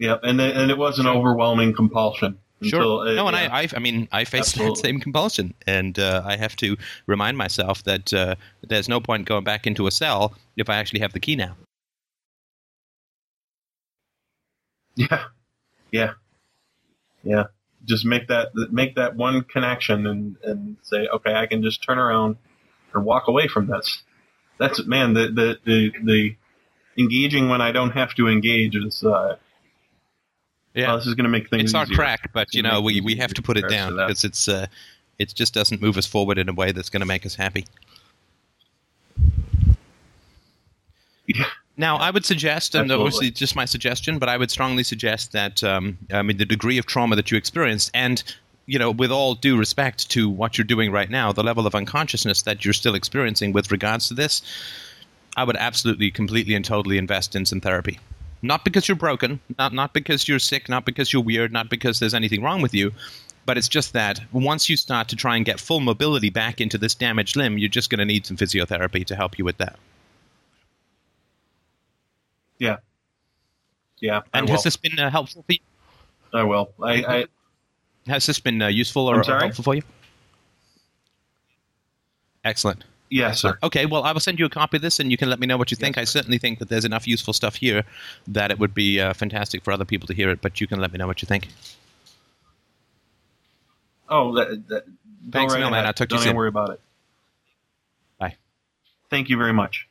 [0.00, 2.38] Yep, and it- and it was an overwhelming compulsion.
[2.62, 2.80] Sure.
[2.80, 3.48] Until, uh, no, and yeah.
[3.50, 7.38] I, I, I mean, I faced that same compulsion, and uh, I have to remind
[7.38, 8.34] myself that uh,
[8.68, 11.56] there's no point going back into a cell if I actually have the key now.
[14.98, 15.24] Yeah,
[15.92, 16.12] yeah,
[17.22, 17.44] yeah.
[17.84, 21.98] Just make that make that one connection and and say, okay, I can just turn
[21.98, 22.36] around
[22.92, 24.02] or walk away from this.
[24.58, 25.14] That's man.
[25.14, 26.36] The the the, the
[27.00, 29.04] engaging when I don't have to engage is.
[29.04, 29.36] Uh,
[30.74, 30.88] Yeah.
[30.88, 31.72] well, this is going to make things.
[31.72, 31.96] it's easier.
[31.96, 34.66] crack, but you know we, we have to put it down because it's uh,
[35.18, 37.66] it just doesn't move us forward in a way that's going to make us happy.
[41.26, 41.44] Yeah.
[41.78, 43.06] Now, I would suggest, and Absolutely.
[43.06, 46.76] obviously just my suggestion, but I would strongly suggest that um, I mean the degree
[46.76, 48.22] of trauma that you experienced, and
[48.66, 51.74] you know, with all due respect to what you're doing right now, the level of
[51.74, 54.42] unconsciousness that you're still experiencing with regards to this,
[55.36, 57.98] I would absolutely, completely, and totally invest in some therapy.
[58.42, 62.00] Not because you're broken, not not because you're sick, not because you're weird, not because
[62.00, 62.92] there's anything wrong with you,
[63.46, 66.76] but it's just that once you start to try and get full mobility back into
[66.76, 69.78] this damaged limb, you're just going to need some physiotherapy to help you with that.
[72.58, 72.76] Yeah.
[74.00, 74.22] Yeah.
[74.32, 75.58] I And has this been uh, helpful for you?
[76.32, 76.70] I will.
[76.82, 77.26] I, I
[78.06, 79.82] Has this been uh, useful or, or helpful for you?
[82.44, 82.84] Excellent.
[83.10, 83.58] yes, sir.
[83.62, 85.46] Okay, well, I will send you a copy of this, and you can let me
[85.46, 85.98] know what you think.
[85.98, 87.84] I certainly think that there's enough useful stuff here
[88.26, 90.40] that it would be uh, fantastic for other people to hear it.
[90.40, 91.48] But you can let me know what you think.
[94.08, 94.84] Oh, that, that,
[95.30, 95.74] Thanks, right Mailman.
[95.74, 95.86] ahead.
[95.86, 96.80] I'll talk to you Don't worry about it.
[98.18, 98.36] Bye.
[99.10, 99.86] Thank you very much.